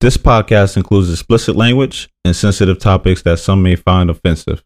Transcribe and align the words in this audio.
This 0.00 0.18
podcast 0.18 0.76
includes 0.76 1.10
explicit 1.10 1.56
language 1.56 2.10
and 2.24 2.36
sensitive 2.36 2.78
topics 2.78 3.22
that 3.22 3.38
some 3.38 3.62
may 3.62 3.76
find 3.76 4.10
offensive. 4.10 4.62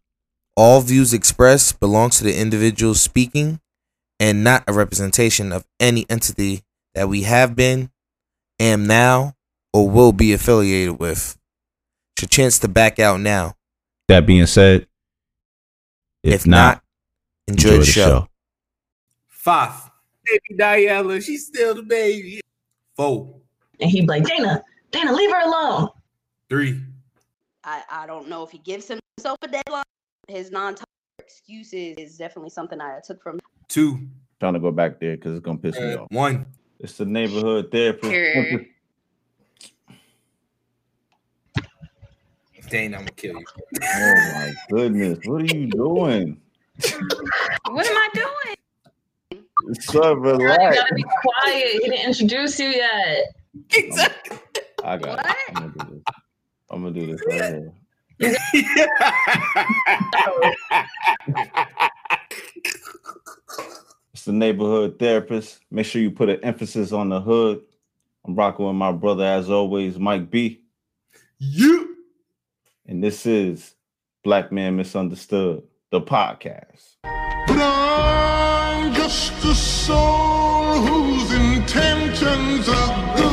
All 0.57 0.81
views 0.81 1.15
expressed 1.15 1.79
belong 1.79 2.11
to 2.11 2.25
the 2.25 2.37
individual 2.37 2.95
speaking 2.95 3.61
and 4.19 4.43
not 4.43 4.65
a 4.67 4.73
representation 4.73 5.53
of 5.53 5.65
any 5.79 6.05
entity 6.11 6.63
that 6.95 7.09
we 7.09 7.23
have 7.23 7.55
been, 7.55 7.91
am 8.59 8.87
now, 8.87 9.35
or 9.73 9.89
will 9.89 10.13
be 10.13 10.33
affiliated 10.33 10.99
with. 10.99 11.39
It's 12.17 12.23
your 12.23 12.29
chance 12.29 12.59
to 12.59 12.69
back 12.69 12.99
out 12.99 13.21
now. 13.21 13.55
That 14.09 14.27
being 14.27 14.47
said, 14.47 14.89
if, 16.25 16.35
If 16.35 16.47
not, 16.49 16.83
enjoy, 17.47 17.79
the, 17.79 17.85
show. 17.85 18.29
Five. 19.29 19.91
Baby 20.27 20.59
Diana, 20.59 21.21
she's 21.21 21.47
still 21.47 21.75
the 21.75 21.83
baby. 21.83 22.41
Four. 22.97 23.37
And 23.81 23.91
he'd 23.91 24.03
be 24.03 24.07
like, 24.09 24.25
Dana, 24.25 24.63
Dana, 24.91 25.13
leave 25.13 25.31
her 25.31 25.43
alone. 25.47 25.89
Three. 26.49 26.81
I, 27.65 27.83
I 27.91 28.07
don't 28.07 28.29
know 28.29 28.43
if 28.43 28.51
he 28.51 28.59
gives 28.59 28.89
himself 28.89 29.39
a 29.43 29.49
deadline. 29.49 29.85
His 30.29 30.51
non 30.51 30.77
excuses 31.19 31.97
is 31.99 32.17
definitely 32.17 32.51
something 32.51 32.81
I 32.81 33.01
took 33.05 33.23
from 33.23 33.39
Two. 33.69 34.09
Trying 34.41 34.55
to 34.55 34.61
go 34.61 34.71
back 34.71 34.99
there 35.01 35.17
because 35.17 35.37
it's 35.37 35.45
gonna 35.45 35.59
piss 35.59 35.79
me 35.79 35.95
uh, 35.95 36.03
off. 36.03 36.09
one. 36.11 36.47
It's 36.79 36.97
the 36.97 37.05
neighborhood 37.05 37.71
therapist. 37.71 38.11
Here. 38.11 38.67
Dane, 42.71 42.95
I'm 42.95 43.01
gonna 43.01 43.11
kill 43.13 43.37
you. 43.37 43.45
Oh 43.83 44.15
my 44.35 44.53
goodness, 44.71 45.19
what 45.25 45.43
are 45.43 45.57
you 45.57 45.67
doing? 45.67 46.41
What 47.69 47.87
am 47.87 47.97
I 47.97 48.09
doing? 48.15 49.75
Son, 49.81 50.23
Girl, 50.23 50.41
you 50.41 50.49
gotta 50.49 50.95
be 50.95 51.03
quiet. 51.03 51.67
He 51.73 51.79
didn't 51.81 52.07
introduce 52.07 52.59
you 52.61 52.69
yet. 52.69 53.35
Exactly. 53.75 54.39
I 54.85 54.97
got 54.97 55.17
What? 55.19 55.27
it. 55.27 55.37
I'm 55.49 55.55
gonna 55.55 55.73
do 55.73 55.85
this. 55.95 56.03
I'm 56.71 56.83
gonna 56.83 56.95
do 56.95 57.07
this 57.07 57.21
right 57.27 57.55
here. 58.19 58.21
It's 64.13 64.25
the 64.25 64.33
neighborhood 64.33 64.99
therapist. 64.99 65.61
Make 65.71 65.87
sure 65.87 66.03
you 66.03 66.11
put 66.11 66.29
an 66.29 66.41
emphasis 66.43 66.93
on 66.93 67.09
the 67.09 67.21
hood. 67.21 67.63
I'm 68.27 68.35
rocking 68.35 68.67
with 68.67 68.75
my 68.75 68.93
brother, 68.93 69.25
as 69.25 69.49
always, 69.49 69.99
Mike 69.99 70.31
B. 70.31 70.61
you. 71.39 71.97
And 72.87 73.03
this 73.03 73.25
is 73.25 73.75
Black 74.25 74.51
Man 74.53 74.77
Misunderstood, 74.77 75.63
the 75.91 76.01
podcast. 76.01 76.97
But 77.05 77.59
I'm 77.61 78.93
just 78.95 79.33
a 79.45 79.55
soul 79.55 80.75
whose 80.83 81.33
intentions 81.33 82.69
are 82.69 83.17
good. 83.17 83.30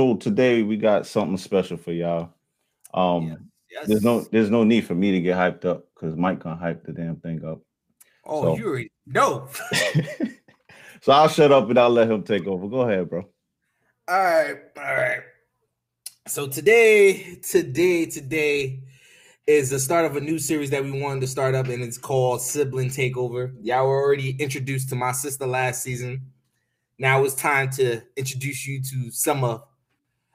So 0.00 0.16
today 0.16 0.62
we 0.62 0.78
got 0.78 1.06
something 1.06 1.36
special 1.36 1.76
for 1.76 1.92
y'all. 1.92 2.32
Um, 2.94 3.50
Yes. 3.70 3.86
there's 3.86 4.02
no 4.02 4.22
there's 4.32 4.48
no 4.48 4.64
need 4.64 4.86
for 4.86 4.94
me 4.94 5.12
to 5.12 5.20
get 5.20 5.36
hyped 5.36 5.66
up 5.66 5.84
because 5.94 6.16
Mike 6.16 6.40
can 6.40 6.56
hype 6.56 6.86
the 6.86 6.92
damn 6.94 7.16
thing 7.16 7.44
up. 7.44 7.60
Oh, 8.24 8.42
so- 8.42 8.56
you 8.56 8.66
already 8.66 8.90
know. 9.04 9.46
so 11.02 11.12
I'll 11.12 11.28
shut 11.28 11.52
up 11.52 11.68
and 11.68 11.78
I'll 11.78 11.90
let 11.90 12.10
him 12.10 12.22
take 12.22 12.46
over. 12.46 12.66
Go 12.66 12.80
ahead, 12.80 13.10
bro. 13.10 13.28
All 14.08 14.24
right, 14.24 14.56
all 14.78 14.82
right. 14.84 15.20
So 16.26 16.46
today, 16.48 17.34
today, 17.46 18.06
today 18.06 18.82
is 19.46 19.68
the 19.68 19.78
start 19.78 20.06
of 20.06 20.16
a 20.16 20.20
new 20.22 20.38
series 20.38 20.70
that 20.70 20.82
we 20.82 20.98
wanted 20.98 21.20
to 21.20 21.26
start 21.26 21.54
up, 21.54 21.68
and 21.68 21.82
it's 21.82 21.98
called 21.98 22.40
Sibling 22.40 22.88
Takeover. 22.88 23.52
Y'all 23.60 23.86
were 23.86 24.02
already 24.02 24.30
introduced 24.38 24.88
to 24.88 24.94
my 24.94 25.12
sister 25.12 25.46
last 25.46 25.82
season. 25.82 26.22
Now 26.98 27.22
it's 27.22 27.34
time 27.34 27.68
to 27.72 28.00
introduce 28.16 28.66
you 28.66 28.80
to 28.80 29.10
some 29.10 29.44
of 29.44 29.64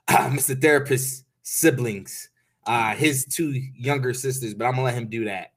Mr. 0.10 0.60
Therapist's 0.60 1.24
siblings, 1.44 2.30
uh, 2.66 2.96
his 2.96 3.26
two 3.26 3.52
younger 3.76 4.14
sisters. 4.14 4.54
But 4.54 4.66
I'm 4.66 4.72
gonna 4.72 4.84
let 4.84 4.96
him 4.96 5.08
do 5.08 5.26
that. 5.26 5.54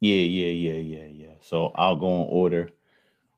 Yeah, 0.00 0.16
yeah, 0.16 0.52
yeah, 0.52 0.80
yeah, 0.80 1.06
yeah. 1.06 1.34
So 1.40 1.72
I'll 1.74 1.96
go 1.96 2.22
in 2.22 2.28
order. 2.28 2.70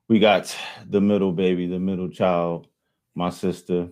We 0.07 0.19
got 0.19 0.55
the 0.89 1.01
middle 1.01 1.31
baby, 1.31 1.67
the 1.67 1.79
middle 1.79 2.09
child, 2.09 2.67
my 3.15 3.29
sister, 3.29 3.87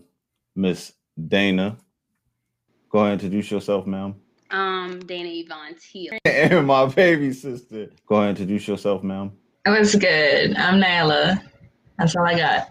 Miss 0.56 0.94
Dana. 1.28 1.78
Go 2.90 3.00
ahead 3.00 3.14
and 3.14 3.22
introduce 3.22 3.52
yourself, 3.52 3.88
ma'am. 3.88 4.16
Um, 4.52 5.00
Dana 5.00 5.30
Yvonne 5.30 5.76
Teal. 5.80 6.18
And 6.26 6.68
my 6.68 6.86
baby 6.88 7.32
sister. 7.34 7.90
Go 8.06 8.16
ahead 8.16 8.30
and 8.30 8.40
introduce 8.40 8.68
yourself, 8.68 9.04
ma'am. 9.04 9.32
It 9.66 9.70
was 9.70 9.96
good. 9.96 10.56
I'm 10.58 10.82
Nailah. 10.82 11.42
That's 11.98 12.16
all 12.16 12.26
I 12.26 12.36
got. 12.36 12.70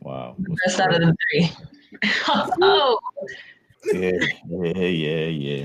Wow. 0.00 0.36
Best 0.38 0.80
out 0.80 0.94
of 0.94 1.00
the 1.00 1.16
three. 1.30 1.50
oh, 2.28 2.98
yeah, 3.92 4.12
yeah, 4.48 4.86
yeah, 4.86 5.26
yeah. 5.26 5.64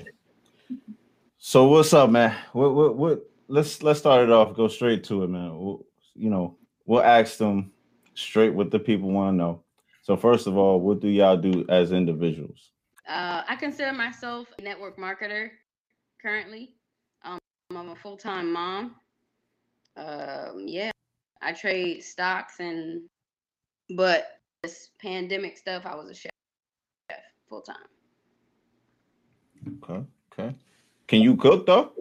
So 1.37 1.67
what's 1.67 1.93
up, 1.93 2.09
man? 2.09 2.35
What, 2.53 2.75
what, 2.75 2.95
what? 2.95 3.29
Let's 3.47 3.81
let's 3.81 3.99
start 3.99 4.23
it 4.23 4.31
off. 4.31 4.55
Go 4.55 4.67
straight 4.67 5.03
to 5.05 5.23
it, 5.23 5.29
man. 5.29 5.57
We'll- 5.57 5.85
you 6.19 6.29
know, 6.29 6.57
we'll 6.85 7.01
ask 7.01 7.37
them 7.37 7.71
straight 8.13 8.53
what 8.53 8.71
the 8.71 8.79
people 8.79 9.09
want 9.09 9.33
to 9.33 9.37
know. 9.37 9.63
So 10.01 10.17
first 10.17 10.47
of 10.47 10.57
all, 10.57 10.81
what 10.81 10.99
do 10.99 11.07
y'all 11.07 11.37
do 11.37 11.65
as 11.69 11.93
individuals? 11.93 12.71
Uh, 13.07 13.43
I 13.47 13.55
consider 13.55 13.93
myself 13.93 14.47
a 14.59 14.61
network 14.61 14.97
marketer 14.97 15.49
currently. 16.21 16.75
Um, 17.23 17.39
I'm 17.71 17.89
a 17.89 17.95
full 17.95 18.17
time 18.17 18.51
mom. 18.51 18.95
Um, 19.95 20.65
yeah, 20.67 20.91
I 21.41 21.53
trade 21.53 22.03
stocks 22.03 22.59
and, 22.59 23.03
but 23.95 24.38
this 24.63 24.89
pandemic 25.01 25.57
stuff, 25.57 25.83
I 25.85 25.95
was 25.95 26.09
a 26.09 26.13
chef, 26.13 26.31
full 27.47 27.61
time. 27.61 27.75
Okay, 29.83 30.03
okay. 30.33 30.53
Can 31.07 31.21
you 31.21 31.35
cook 31.37 31.65
though? 31.65 31.91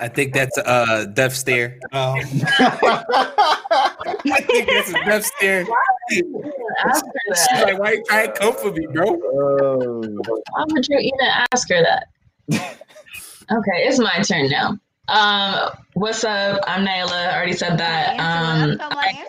I 0.00 0.08
think 0.08 0.32
that's 0.34 0.56
a 0.58 0.68
uh, 0.68 1.04
death 1.06 1.34
stare. 1.34 1.78
Um, 1.92 2.18
I 2.20 2.22
think 4.46 4.68
that's 4.68 4.90
a 4.90 5.04
death 5.04 5.24
stare. 5.36 5.64
ask 6.84 7.04
her 7.04 7.12
She's 7.34 7.62
like, 7.64 7.78
why 7.78 7.92
you 7.92 8.02
trying 8.08 8.32
to 8.32 8.38
come 8.38 8.54
for 8.54 8.72
me, 8.72 8.86
bro? 8.92 9.04
Oh, 9.06 10.00
Why 10.00 10.64
would 10.68 10.86
you 10.88 10.98
even 10.98 11.28
ask 11.52 11.68
her 11.70 11.82
that? 11.82 12.06
Okay, 13.50 13.86
it's 13.88 13.98
my 13.98 14.20
turn 14.20 14.50
now. 14.50 14.78
Um, 15.08 15.70
what's 15.94 16.22
up? 16.22 16.60
I'm 16.66 16.84
Nailah. 16.84 17.28
I 17.28 17.34
already 17.34 17.54
said 17.54 17.78
that. 17.78 18.20
Answer 18.20 18.72
was- 18.72 18.80
Um, 18.82 18.92
I 18.92 19.24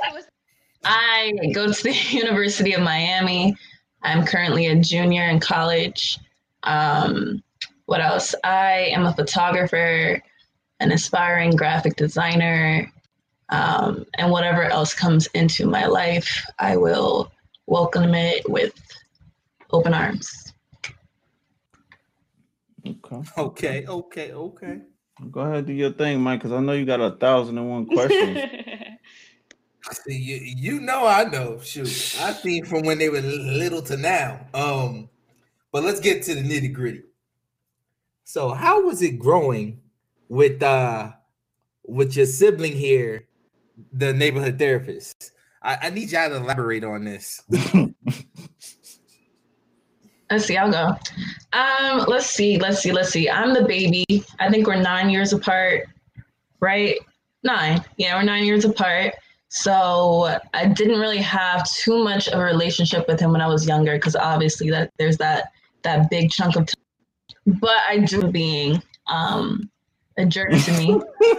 felt 0.84 0.96
my 0.96 1.24
answer 1.24 1.36
was 1.36 1.46
I 1.46 1.52
go 1.54 1.72
to 1.72 1.84
the 1.84 1.94
University 2.18 2.74
of 2.74 2.82
Miami. 2.82 3.56
I'm 4.04 4.26
currently 4.26 4.68
a 4.68 4.76
junior 4.76 5.24
in 5.24 5.40
college. 5.40 6.18
Um, 6.64 7.44
what 7.86 8.02
else? 8.02 8.36
I 8.44 8.92
am 8.94 9.06
a 9.06 9.14
photographer, 9.14 10.22
an 10.80 10.92
aspiring 10.92 11.56
graphic 11.56 11.96
designer, 11.96 12.92
um, 13.50 14.06
and 14.18 14.32
whatever 14.32 14.64
else 14.64 14.94
comes 14.94 15.28
into 15.28 15.68
my 15.68 15.86
life, 15.86 16.46
I 16.60 16.78
will 16.78 17.32
welcome 17.66 18.14
it 18.14 18.50
with 18.50 18.74
open 19.72 19.94
arms. 19.94 20.54
okay. 22.86 23.34
Okay, 23.38 23.86
okay, 23.88 24.32
okay. 24.34 24.82
Go 25.32 25.42
ahead, 25.42 25.66
do 25.66 25.74
your 25.74 25.92
thing, 25.92 26.22
Mike, 26.22 26.40
because 26.40 26.54
I 26.54 26.62
know 26.62 26.74
you 26.74 26.86
got 26.86 27.02
a 27.02 27.12
thousand 27.12 27.58
and 27.58 27.70
one 27.70 27.86
questions. 27.88 28.40
See, 29.92 30.18
you, 30.18 30.38
you 30.42 30.80
know 30.82 31.06
I 31.06 31.24
know. 31.26 31.60
Shoot, 31.60 32.18
I 32.20 32.34
seen 32.34 32.66
from 32.66 32.84
when 32.84 32.98
they 32.98 33.10
were 33.10 33.22
little 33.22 33.82
to 33.84 33.98
now. 33.98 34.46
Um, 34.54 35.10
but 35.72 35.84
let's 35.84 36.00
get 36.00 36.24
to 36.24 36.36
the 36.36 36.42
nitty 36.42 36.74
gritty. 36.74 37.04
So, 38.24 38.50
how 38.50 38.86
was 38.86 39.02
it 39.02 39.20
growing 39.20 39.82
with 40.28 40.62
uh 40.62 41.12
with 41.86 42.16
your 42.16 42.26
sibling 42.26 42.74
here, 42.74 43.28
the 43.94 44.14
neighborhood 44.14 44.60
therapist? 44.60 45.32
I, 45.62 45.78
I 45.84 45.90
need 45.90 46.12
y'all 46.12 46.30
to 46.30 46.38
elaborate 46.38 46.84
on 46.84 47.04
this. 47.04 47.44
Let's 50.32 50.46
see, 50.46 50.58
I'll 50.58 50.72
go. 50.72 50.96
Um, 51.54 52.06
let's 52.08 52.28
see, 52.28 52.60
let's 52.60 52.84
see, 52.84 52.92
let's 52.92 53.10
see. 53.10 53.28
I'm 53.28 53.52
the 53.52 53.66
baby. 53.66 54.06
I 54.40 54.48
think 54.52 54.68
we're 54.68 54.76
nine 54.76 55.10
years 55.10 55.34
apart, 55.34 55.88
right? 56.60 56.98
Nine. 57.44 57.84
Yeah, 57.98 58.16
we're 58.16 58.24
nine 58.24 58.46
years 58.46 58.64
apart. 58.64 59.16
So 59.50 60.38
I 60.54 60.68
didn't 60.68 61.00
really 61.00 61.18
have 61.18 61.70
too 61.72 62.04
much 62.04 62.28
of 62.28 62.40
a 62.40 62.44
relationship 62.44 63.08
with 63.08 63.20
him 63.20 63.32
when 63.32 63.42
I 63.42 63.48
was 63.48 63.68
younger, 63.68 63.96
because 63.96 64.16
obviously 64.16 64.70
that 64.70 64.92
there's 64.98 65.18
that 65.18 65.52
that 65.84 66.10
big 66.10 66.30
chunk 66.30 66.56
of 66.56 66.68
but 67.46 67.78
I 67.88 68.00
do 68.00 68.28
being 68.28 68.82
um, 69.08 69.70
a 70.18 70.26
jerk 70.26 70.52
to 70.52 70.72
me. 70.78 71.02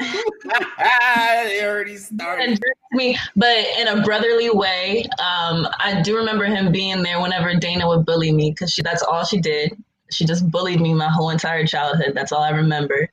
they 0.42 1.64
already 1.64 1.94
a 1.94 1.98
started. 1.98 2.50
jerk 2.50 2.58
to 2.90 2.96
me, 2.96 3.16
but 3.36 3.56
in 3.78 3.88
a 3.88 4.02
brotherly 4.02 4.50
way. 4.50 5.04
Um, 5.18 5.68
I 5.78 6.00
do 6.02 6.16
remember 6.16 6.44
him 6.46 6.72
being 6.72 7.02
there 7.02 7.20
whenever 7.20 7.54
Dana 7.54 7.86
would 7.86 8.04
bully 8.04 8.32
me 8.32 8.50
because 8.50 8.78
that's 8.82 9.02
all 9.02 9.24
she 9.24 9.40
did. 9.40 9.76
She 10.10 10.24
just 10.24 10.50
bullied 10.50 10.80
me 10.80 10.94
my 10.94 11.08
whole 11.08 11.30
entire 11.30 11.64
childhood. 11.66 12.12
That's 12.14 12.32
all 12.32 12.42
I 12.42 12.50
remember. 12.50 13.08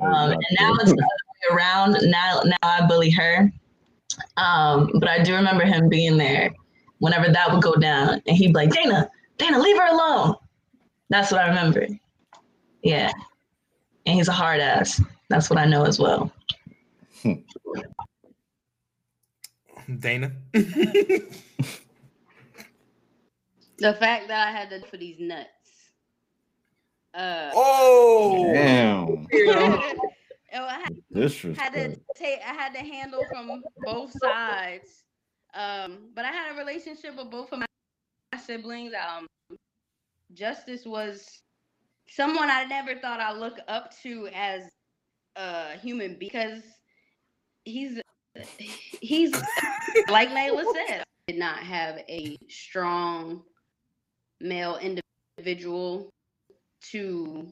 Um, 0.00 0.32
and 0.32 0.46
now 0.60 0.74
it's 0.74 0.92
the 0.92 1.02
other 1.02 1.02
way 1.02 1.56
around. 1.56 1.96
Now, 2.02 2.42
now 2.44 2.56
I 2.62 2.86
bully 2.86 3.10
her. 3.10 3.50
Um, 4.36 4.90
but 4.94 5.08
I 5.08 5.22
do 5.22 5.34
remember 5.34 5.64
him 5.64 5.88
being 5.88 6.16
there 6.16 6.52
whenever 6.98 7.30
that 7.30 7.52
would 7.52 7.62
go 7.62 7.74
down, 7.74 8.20
and 8.26 8.36
he'd 8.36 8.48
be 8.48 8.52
like, 8.54 8.70
"Dana, 8.70 9.10
Dana, 9.36 9.58
leave 9.58 9.76
her 9.76 9.88
alone." 9.88 10.34
That's 11.10 11.30
what 11.30 11.40
I 11.40 11.48
remember. 11.48 11.86
Yeah, 12.82 13.12
and 14.06 14.16
he's 14.16 14.28
a 14.28 14.32
hard 14.32 14.60
ass. 14.60 15.00
That's 15.28 15.50
what 15.50 15.58
I 15.58 15.66
know 15.66 15.84
as 15.84 15.98
well. 15.98 16.32
Dana. 19.98 20.32
The 23.78 23.94
fact 23.94 24.26
that 24.28 24.48
I 24.48 24.50
had 24.50 24.70
to 24.70 24.84
for 24.88 24.96
these 24.96 25.20
nuts. 25.20 25.48
Uh, 27.14 27.50
oh, 27.54 28.52
Damn. 28.52 29.26
oh, 30.54 30.64
I 30.64 30.80
had, 30.80 31.56
had 31.56 31.72
to 31.74 31.96
take. 32.16 32.40
I 32.46 32.52
had 32.52 32.74
to 32.74 32.80
handle 32.80 33.22
from 33.30 33.62
both 33.84 34.12
sides. 34.22 35.04
Um, 35.54 36.10
but 36.14 36.24
I 36.24 36.28
had 36.28 36.54
a 36.54 36.58
relationship 36.58 37.16
with 37.16 37.30
both 37.30 37.52
of 37.52 37.60
my 37.60 37.66
siblings. 38.38 38.92
Um, 38.94 39.26
Justice 40.34 40.84
was 40.84 41.42
someone 42.08 42.50
I 42.50 42.64
never 42.64 42.96
thought 42.96 43.20
I'd 43.20 43.38
look 43.38 43.58
up 43.66 43.92
to 44.02 44.28
as 44.34 44.62
a 45.36 45.76
human 45.78 46.16
because 46.18 46.62
he's 47.64 48.00
he's 49.00 49.32
like 50.08 50.28
Layla 50.30 50.64
said, 50.74 51.04
did 51.26 51.38
not 51.38 51.58
have 51.58 51.98
a 52.08 52.36
strong 52.48 53.42
male 54.40 54.78
individual 54.78 56.10
to 56.90 57.48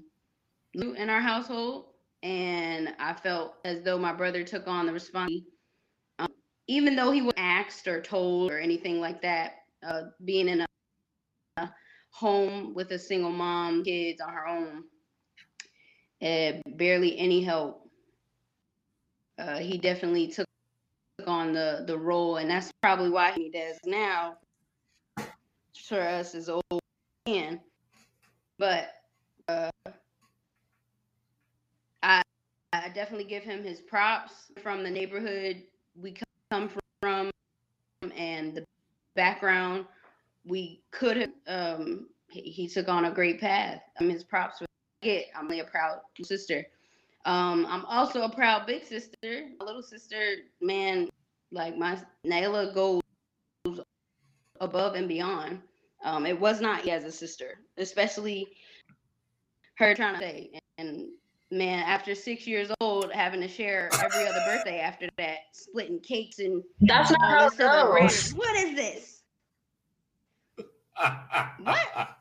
in 0.74 1.08
our 1.08 1.20
household, 1.20 1.86
and 2.22 2.94
I 2.98 3.12
felt 3.14 3.54
as 3.64 3.82
though 3.82 3.98
my 3.98 4.12
brother 4.12 4.42
took 4.42 4.66
on 4.66 4.86
the 4.86 4.92
responsibility, 4.92 5.46
um, 6.18 6.28
even 6.66 6.96
though 6.96 7.10
he 7.10 7.22
was 7.22 7.34
asked 7.36 7.86
or 7.86 8.00
told 8.00 8.50
or 8.50 8.58
anything 8.58 9.00
like 9.00 9.22
that. 9.22 9.56
Uh, 9.86 10.04
being 10.24 10.48
in 10.48 10.62
a, 10.62 10.66
a 11.58 11.70
home 12.10 12.74
with 12.74 12.90
a 12.92 12.98
single 12.98 13.30
mom, 13.30 13.84
kids 13.84 14.20
on 14.20 14.32
her 14.32 14.46
own, 14.46 14.84
uh, 16.22 16.60
barely 16.76 17.18
any 17.18 17.42
help. 17.42 17.88
Uh, 19.38 19.58
he 19.58 19.76
definitely 19.78 20.28
took 20.28 20.46
on 21.26 21.52
the 21.52 21.84
the 21.86 21.96
role, 21.96 22.36
and 22.36 22.50
that's 22.50 22.72
probably 22.82 23.10
why 23.10 23.32
he 23.32 23.50
does 23.50 23.78
now 23.84 24.36
for 25.86 26.00
us 26.00 26.34
as 26.34 26.48
old 26.48 26.80
man. 27.26 27.60
But 28.58 28.90
uh, 29.48 29.70
I 32.72 32.88
definitely 32.88 33.24
give 33.24 33.42
him 33.42 33.62
his 33.62 33.80
props 33.80 34.52
from 34.62 34.82
the 34.82 34.90
neighborhood 34.90 35.62
we 36.00 36.14
come 36.50 36.68
from 37.00 37.30
and 38.14 38.54
the 38.54 38.64
background 39.14 39.86
we 40.44 40.82
could 40.90 41.16
have. 41.16 41.30
Um, 41.46 42.08
he, 42.30 42.42
he 42.42 42.68
took 42.68 42.88
on 42.88 43.06
a 43.06 43.10
great 43.10 43.40
path. 43.40 43.80
I 43.98 44.02
mean, 44.02 44.12
his 44.12 44.24
props 44.24 44.58
for 44.58 44.66
get. 45.02 45.26
I'm 45.36 45.46
really 45.46 45.60
a 45.60 45.64
proud 45.64 46.00
sister. 46.22 46.66
Um, 47.24 47.66
I'm 47.68 47.84
also 47.86 48.22
a 48.22 48.28
proud 48.28 48.66
big 48.66 48.84
sister. 48.84 49.48
My 49.58 49.66
little 49.66 49.82
sister, 49.82 50.36
man, 50.60 51.08
like 51.50 51.76
my 51.76 51.98
Nailah 52.24 52.74
goes 52.74 53.00
above 54.60 54.94
and 54.94 55.08
beyond. 55.08 55.60
Um, 56.04 56.26
it 56.26 56.38
was 56.38 56.60
not 56.60 56.86
as 56.86 57.04
a 57.04 57.10
sister, 57.10 57.58
especially 57.78 58.46
her 59.76 59.94
trying 59.94 60.14
to 60.14 60.20
say. 60.20 60.60
And 60.78 61.08
man, 61.50 61.82
after 61.84 62.14
six 62.14 62.46
years 62.46 62.70
old, 62.80 63.12
having 63.12 63.40
to 63.40 63.48
share 63.48 63.90
every 64.02 64.26
other 64.26 64.40
birthday 64.46 64.80
after 64.80 65.08
that, 65.18 65.38
splitting 65.52 66.00
cakes 66.00 66.38
and 66.38 66.62
That's 66.80 67.10
not 67.10 67.20
all 67.20 67.28
how 67.28 67.48
this 67.48 67.60
it 67.60 67.62
goes. 67.62 68.32
What 68.32 68.56
is 68.56 68.76
this? 68.76 69.22
What? 71.58 72.16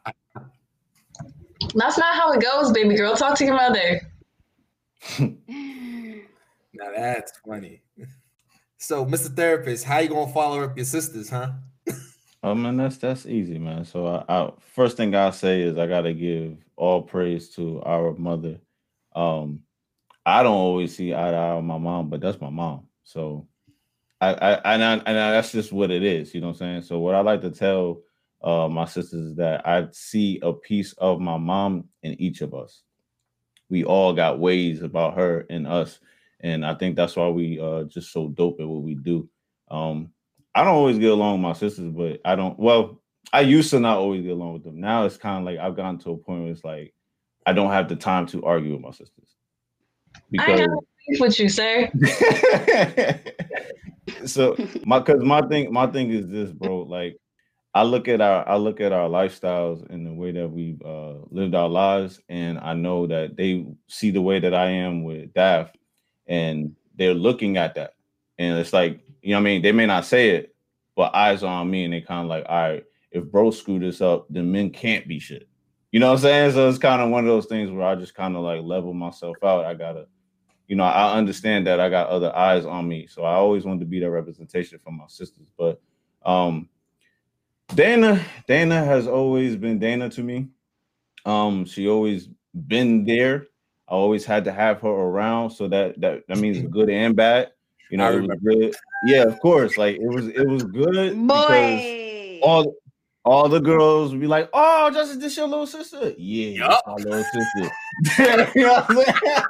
That's 1.76 1.98
not 1.98 2.16
how 2.16 2.32
it 2.34 2.42
goes, 2.42 2.72
baby 2.72 2.96
girl. 2.96 3.16
Talk 3.16 3.38
to 3.38 3.46
your 3.46 3.56
mother. 3.56 4.02
Now 6.78 6.92
that's 6.94 7.32
funny. 7.48 7.82
So, 8.78 9.06
Mr. 9.06 9.34
Therapist, 9.34 9.86
how 9.86 10.00
you 10.00 10.10
gonna 10.10 10.32
follow 10.32 10.62
up 10.64 10.76
your 10.76 10.86
sisters, 10.86 11.30
huh? 11.30 11.52
Oh 12.44 12.54
man, 12.54 12.78
that's 12.78 12.98
that's 12.98 13.26
easy, 13.26 13.58
man. 13.58 13.86
So 13.86 14.06
I, 14.06 14.24
I 14.28 14.52
first 14.60 14.98
thing 14.98 15.16
I'll 15.16 15.32
say 15.32 15.62
is 15.62 15.78
I 15.78 15.88
gotta 15.88 16.14
give 16.14 16.58
all 16.76 17.02
praise 17.02 17.50
to 17.56 17.82
our 17.84 18.14
mother. 18.14 18.60
Um, 19.16 19.62
I 20.26 20.44
don't 20.44 20.54
always 20.54 20.96
see 20.96 21.14
eye 21.14 21.32
to 21.32 21.38
eye 21.38 21.56
with 21.56 21.66
my 21.66 21.78
mom, 21.78 22.10
but 22.10 22.20
that's 22.22 22.42
my 22.42 22.50
mom. 22.50 22.88
So 23.04 23.48
I, 24.20 24.34
I 24.34 24.74
and 24.74 24.84
I, 24.84 24.94
and 24.94 25.18
I, 25.18 25.32
that's 25.32 25.52
just 25.52 25.72
what 25.72 25.92
it 25.92 26.04
is. 26.04 26.34
You 26.34 26.42
know 26.42 26.48
what 26.48 26.54
I'm 26.54 26.58
saying? 26.58 26.82
So 26.84 27.00
what 27.00 27.16
I 27.16 27.22
like 27.22 27.42
to 27.42 27.52
tell 27.52 28.02
uh 28.42 28.68
my 28.68 28.86
sisters 28.86 29.32
is 29.32 29.36
that 29.38 29.68
I 29.68 29.88
see 29.92 30.40
a 30.42 30.54
piece 30.54 30.94
of 30.94 31.20
my 31.20 31.38
mom 31.38 31.86
in 32.04 32.20
each 32.20 32.42
of 32.42 32.54
us. 32.54 32.82
We 33.70 33.84
all 33.84 34.14
got 34.14 34.40
ways 34.40 34.82
about 34.82 35.16
her 35.16 35.46
and 35.50 35.68
us, 35.68 36.00
and 36.42 36.66
I 36.66 36.76
think 36.76 36.96
that's 36.96 37.16
why 37.16 37.30
we 37.30 37.60
uh 37.60 37.84
just 37.84 38.12
so 38.12 38.30
dope 38.30 38.60
at 38.60 38.68
what 38.68 38.82
we 38.82 38.96
do. 38.96 39.30
Um, 39.70 40.12
I 40.56 40.64
don't 40.64 40.74
always 40.74 40.98
get 40.98 41.12
along 41.12 41.34
with 41.34 41.42
my 41.42 41.54
sisters, 41.54 41.92
but 41.92 42.20
I 42.26 42.36
don't. 42.36 42.58
Well, 42.58 43.02
I 43.32 43.42
used 43.42 43.70
to 43.72 43.80
not 43.80 43.98
always 43.98 44.24
get 44.24 44.32
along 44.32 44.54
with 44.54 44.64
them. 44.64 44.80
Now 44.80 45.06
it's 45.06 45.18
kind 45.18 45.40
of 45.40 45.46
like 45.46 45.60
I've 45.60 45.76
gotten 45.76 46.00
to 46.00 46.12
a 46.12 46.18
point 46.18 46.44
where 46.44 46.52
it's 46.52 46.64
like 46.64 46.95
I 47.46 47.54
don't 47.54 47.72
have 47.72 47.90
the 47.90 47.96
time 47.96 48.26
to 48.28 48.44
argue 48.44 48.74
with 48.74 48.82
my 48.82 48.92
sisters 48.92 49.36
I 50.16 50.20
because 50.30 50.68
know 50.68 50.82
beef 51.08 51.20
with 51.20 51.40
you, 51.40 51.50
sir. 51.50 51.90
so 54.26 54.56
my 54.86 55.00
because 55.00 55.24
my 55.24 55.42
thing 55.48 55.72
my 55.72 55.88
thing 55.88 56.12
is 56.12 56.28
this, 56.28 56.52
bro. 56.52 56.84
Like 56.84 57.18
I 57.74 57.84
look 57.84 58.08
at 58.08 58.22
our 58.22 58.48
I 58.48 58.58
look 58.58 58.82
at 58.82 58.92
our 58.92 59.10
lifestyles 59.10 59.88
and 59.90 60.06
the 60.06 60.14
way 60.14 60.32
that 60.32 60.48
we've 60.48 60.82
uh, 60.82 61.16
lived 61.30 61.56
our 61.56 61.70
lives, 61.70 62.20
and 62.30 62.60
I 62.60 62.74
know 62.74 63.08
that 63.08 63.36
they 63.36 63.66
see 63.88 64.12
the 64.12 64.22
way 64.22 64.40
that 64.40 64.54
I 64.54 64.68
am 64.68 65.04
with 65.04 65.34
Daph, 65.34 65.72
and 66.28 66.76
they're 66.96 67.14
looking 67.14 67.58
at 67.58 67.76
that, 67.76 67.94
and 68.38 68.58
it's 68.60 68.74
like 68.74 69.02
you 69.22 69.32
know 69.32 69.38
what 69.38 69.42
I 69.42 69.44
mean. 69.44 69.62
They 69.62 69.72
may 69.72 69.86
not 69.86 70.06
say 70.06 70.32
it, 70.32 70.56
but 70.96 71.16
eyes 71.16 71.44
are 71.44 71.62
on 71.62 71.70
me, 71.70 71.86
and 71.86 71.94
they 71.94 72.02
kind 72.02 72.24
of 72.24 72.30
like, 72.30 72.46
all 72.48 72.70
right, 72.70 72.84
if 73.12 73.26
bro 73.26 73.52
screw 73.52 73.80
this 73.80 74.02
up, 74.02 74.28
then 74.30 74.52
men 74.52 74.72
can't 74.72 75.08
be 75.08 75.20
shit. 75.20 75.48
You 75.96 76.00
know 76.00 76.08
what 76.08 76.16
I'm 76.16 76.24
saying? 76.24 76.52
So 76.52 76.68
it's 76.68 76.78
kind 76.78 77.02
of 77.02 77.10
one 77.10 77.24
of 77.24 77.30
those 77.30 77.46
things 77.46 77.72
where 77.72 77.88
I 77.88 77.96
just 77.96 78.14
kind 78.14 78.36
of 78.36 78.44
like 78.44 78.62
level 78.64 78.94
myself 78.94 79.38
out. 79.42 79.64
I 79.64 79.76
gotta 79.76 80.08
you 80.68 80.76
know, 80.76 80.84
I 80.84 81.18
understand 81.18 81.68
that 81.68 81.80
I 81.80 81.88
got 81.88 82.10
other 82.10 82.36
eyes 82.36 82.66
on 82.66 82.86
me. 82.86 83.08
So 83.08 83.24
I 83.24 83.36
always 83.36 83.64
wanted 83.64 83.80
to 83.80 83.86
be 83.86 84.02
that 84.02 84.12
representation 84.12 84.78
for 84.84 84.92
my 84.92 85.06
sisters. 85.08 85.48
But 85.58 85.80
um 86.26 86.68
Dana, 87.74 88.22
Dana 88.46 88.84
has 88.84 89.08
always 89.08 89.56
been 89.56 89.80
Dana 89.80 90.10
to 90.10 90.22
me. 90.22 90.50
Um, 91.26 91.64
she 91.64 91.88
always 91.88 92.28
been 92.68 93.06
there. 93.06 93.48
I 93.88 93.94
always 93.94 94.26
had 94.26 94.44
to 94.46 94.52
have 94.52 94.82
her 94.82 94.90
around. 94.90 95.52
So 95.52 95.70
that 95.70 96.02
that 96.02 96.28
that 96.28 96.40
means 96.40 96.62
good 96.74 96.90
and 96.90 97.16
bad. 97.16 97.54
You 97.90 98.00
know, 98.00 98.06
I 98.06 98.16
it 98.18 98.28
was 98.28 98.40
good. 98.44 98.76
Yeah, 99.06 99.24
of 99.24 99.40
course. 99.40 99.78
Like 99.78 99.96
it 99.96 100.10
was 100.10 100.28
it 100.28 100.46
was 100.46 100.64
good 100.64 101.26
because 101.26 102.42
all 102.42 102.76
all 103.26 103.50
the 103.50 103.60
girls 103.60 104.12
would 104.12 104.22
be 104.22 104.28
like, 104.28 104.50
"Oh, 104.54 104.90
Justin, 104.92 105.20
this 105.20 105.36
your 105.36 105.48
little 105.48 105.68
sister?" 105.68 106.14
Yeah, 106.18 106.68
that's 106.70 106.82
my 106.88 106.94
little 106.94 107.24
sister. 107.24 108.52
you 108.60 108.62
know 108.66 108.74
what 108.74 108.90
I'm 108.90 108.96
saying? 108.98 109.44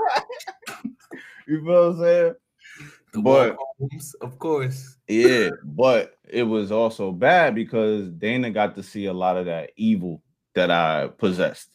you 1.47 1.63
feel 1.63 1.65
what 1.65 1.79
I'm 1.95 1.99
saying? 1.99 2.33
The 3.13 3.21
But- 3.21 3.57
Holmes, 3.79 4.13
of 4.21 4.39
course. 4.39 4.97
Yeah, 5.07 5.49
but 5.63 6.17
it 6.27 6.43
was 6.43 6.71
also 6.71 7.11
bad 7.11 7.53
because 7.53 8.09
Dana 8.09 8.49
got 8.49 8.75
to 8.75 8.83
see 8.83 9.05
a 9.05 9.13
lot 9.13 9.37
of 9.37 9.45
that 9.45 9.71
evil 9.75 10.23
that 10.55 10.71
I 10.71 11.09
possessed. 11.17 11.69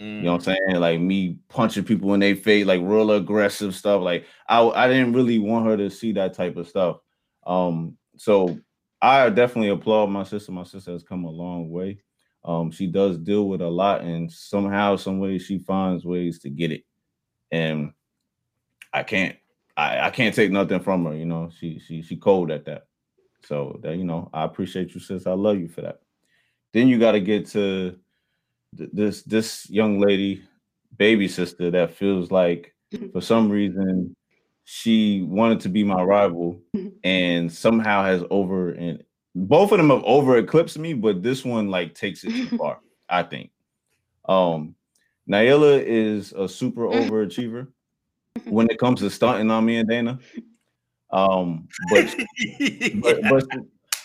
You 0.00 0.22
know 0.22 0.32
what 0.32 0.48
I'm 0.48 0.56
saying? 0.68 0.80
Like 0.80 1.00
me 1.00 1.38
punching 1.48 1.84
people 1.84 2.12
in 2.14 2.20
their 2.20 2.36
face, 2.36 2.66
like 2.66 2.80
real 2.82 3.12
aggressive 3.12 3.74
stuff. 3.74 4.02
Like 4.02 4.26
I, 4.48 4.60
I 4.60 4.88
didn't 4.88 5.12
really 5.14 5.38
want 5.38 5.66
her 5.66 5.76
to 5.78 5.88
see 5.88 6.12
that 6.12 6.34
type 6.34 6.56
of 6.56 6.68
stuff. 6.68 6.98
Um, 7.46 7.96
so 8.16 8.58
I 9.04 9.28
definitely 9.28 9.68
applaud 9.68 10.06
my 10.06 10.22
sister. 10.22 10.50
My 10.50 10.62
sister 10.64 10.92
has 10.92 11.02
come 11.02 11.24
a 11.24 11.30
long 11.30 11.70
way. 11.70 11.98
Um, 12.42 12.70
she 12.70 12.86
does 12.86 13.18
deal 13.18 13.48
with 13.48 13.60
a 13.60 13.68
lot, 13.68 14.00
and 14.00 14.30
somehow, 14.32 14.96
some 14.96 15.18
way, 15.18 15.38
she 15.38 15.58
finds 15.58 16.04
ways 16.04 16.38
to 16.40 16.50
get 16.50 16.72
it. 16.72 16.84
And 17.52 17.92
I 18.92 19.02
can't, 19.02 19.36
I, 19.76 20.06
I 20.06 20.10
can't 20.10 20.34
take 20.34 20.50
nothing 20.50 20.80
from 20.80 21.04
her. 21.04 21.14
You 21.14 21.26
know, 21.26 21.50
she 21.58 21.78
she 21.78 22.00
she 22.02 22.16
cold 22.16 22.50
at 22.50 22.64
that. 22.64 22.86
So 23.44 23.78
that 23.82 23.96
you 23.96 24.04
know, 24.04 24.30
I 24.32 24.44
appreciate 24.44 24.94
you, 24.94 25.00
sis. 25.00 25.26
I 25.26 25.32
love 25.32 25.58
you 25.58 25.68
for 25.68 25.82
that. 25.82 26.00
Then 26.72 26.88
you 26.88 26.98
got 26.98 27.12
to 27.12 27.20
get 27.20 27.46
to 27.48 27.98
th- 28.76 28.90
this 28.92 29.22
this 29.22 29.68
young 29.68 30.00
lady, 30.00 30.42
baby 30.96 31.28
sister, 31.28 31.70
that 31.70 31.94
feels 31.94 32.30
like 32.30 32.74
for 33.12 33.20
some 33.20 33.50
reason 33.50 34.16
she 34.64 35.22
wanted 35.22 35.60
to 35.60 35.68
be 35.68 35.84
my 35.84 36.02
rival 36.02 36.60
and 37.04 37.52
somehow 37.52 38.04
has 38.04 38.22
over 38.30 38.70
and 38.70 39.02
both 39.34 39.72
of 39.72 39.78
them 39.78 39.90
have 39.90 40.04
over 40.04 40.36
eclipsed 40.36 40.78
me, 40.78 40.94
but 40.94 41.22
this 41.22 41.44
one 41.44 41.68
like 41.68 41.94
takes 41.94 42.24
it 42.24 42.30
too 42.30 42.46
far, 42.58 42.80
I 43.08 43.22
think. 43.22 43.50
Um 44.26 44.74
Nailah 45.30 45.82
is 45.82 46.32
a 46.32 46.48
super 46.48 46.82
overachiever 46.88 47.68
when 48.44 48.68
it 48.70 48.78
comes 48.78 49.00
to 49.00 49.10
stunting 49.10 49.50
on 49.50 49.64
me 49.64 49.76
and 49.76 49.88
Dana. 49.88 50.18
Um, 51.10 51.68
but 51.90 52.14
but 53.00 53.22
but, 53.22 53.44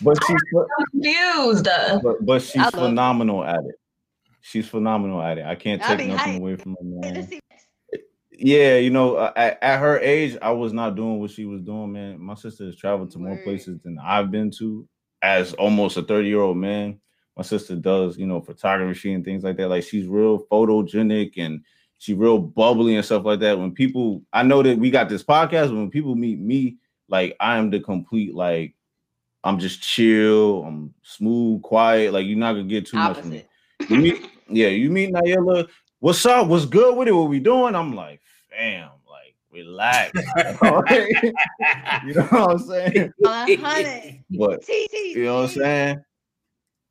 but 0.01 0.23
she's 0.25 0.41
I'm 0.55 0.85
confused. 0.91 1.67
but, 2.03 2.25
but 2.25 2.41
she's 2.41 2.61
I 2.61 2.69
phenomenal 2.69 3.43
at 3.43 3.65
it. 3.65 3.75
She's 4.41 4.67
phenomenal 4.67 5.21
at 5.21 5.39
it. 5.39 5.45
I 5.45 5.55
can't 5.55 5.81
take 5.81 6.07
nothing 6.07 6.17
hype. 6.17 6.39
away 6.39 6.55
from 6.55 6.75
her, 6.79 6.83
man. 6.83 7.29
Yeah, 8.41 8.77
you 8.77 8.89
know, 8.89 9.17
uh, 9.17 9.33
at, 9.35 9.61
at 9.61 9.79
her 9.79 9.99
age, 9.99 10.37
I 10.41 10.51
was 10.51 10.71
not 10.71 10.95
doing 10.95 11.19
what 11.19 11.31
she 11.31 11.43
was 11.43 11.61
doing, 11.61 11.91
man. 11.91 12.21
My 12.21 12.35
sister 12.35 12.65
has 12.65 12.77
traveled 12.77 13.11
to 13.11 13.19
more 13.19 13.37
places 13.43 13.79
than 13.83 13.99
I've 13.99 14.31
been 14.31 14.49
to 14.59 14.87
as 15.21 15.53
almost 15.55 15.97
a 15.97 16.03
30 16.03 16.29
year 16.29 16.39
old 16.39 16.55
man. 16.55 17.01
My 17.35 17.43
sister 17.43 17.75
does, 17.75 18.17
you 18.17 18.25
know, 18.25 18.39
photography 18.39 19.11
and 19.11 19.25
things 19.25 19.43
like 19.43 19.57
that. 19.57 19.67
Like 19.67 19.83
she's 19.83 20.07
real 20.07 20.45
photogenic 20.45 21.33
and 21.35 21.65
she 21.97 22.13
real 22.13 22.39
bubbly 22.39 22.95
and 22.95 23.03
stuff 23.03 23.25
like 23.25 23.41
that. 23.41 23.59
When 23.59 23.73
people, 23.73 24.23
I 24.31 24.43
know 24.43 24.63
that 24.63 24.79
we 24.79 24.89
got 24.89 25.09
this 25.09 25.23
podcast, 25.23 25.75
when 25.75 25.89
people 25.89 26.15
meet 26.15 26.39
me, 26.39 26.77
like 27.09 27.35
I 27.41 27.57
am 27.57 27.71
the 27.71 27.81
complete, 27.81 28.33
like, 28.33 28.73
I'm 29.43 29.59
just 29.59 29.81
chill, 29.81 30.63
I'm 30.63 30.93
smooth, 31.03 31.61
quiet. 31.61 32.13
Like 32.13 32.25
you're 32.25 32.37
not 32.37 32.53
gonna 32.53 32.63
get 32.65 32.87
too 32.87 32.97
much 32.97 33.17
from 33.17 33.31
me. 33.31 33.45
You 33.89 33.97
meet, 33.97 34.29
yeah, 34.49 34.67
you 34.67 34.89
meet 34.89 35.13
Nayela. 35.13 35.67
What's 35.99 36.25
up? 36.25 36.47
What's 36.47 36.65
good 36.65 36.95
with 36.95 37.09
it? 37.09 37.11
What 37.11 37.29
we 37.29 37.41
doing? 37.41 37.75
I'm 37.75 37.93
like, 37.93 38.21
fam, 38.49 38.89
like 39.07 39.35
relax. 39.51 40.11
you 42.05 42.13
know 42.13 42.23
what 42.23 42.51
I'm 42.51 42.59
saying? 42.59 43.13
But 44.31 44.63
T, 44.63 44.87
T, 44.91 45.13
you 45.15 45.25
know 45.25 45.35
what 45.35 45.41
I'm 45.43 45.49
saying? 45.49 46.01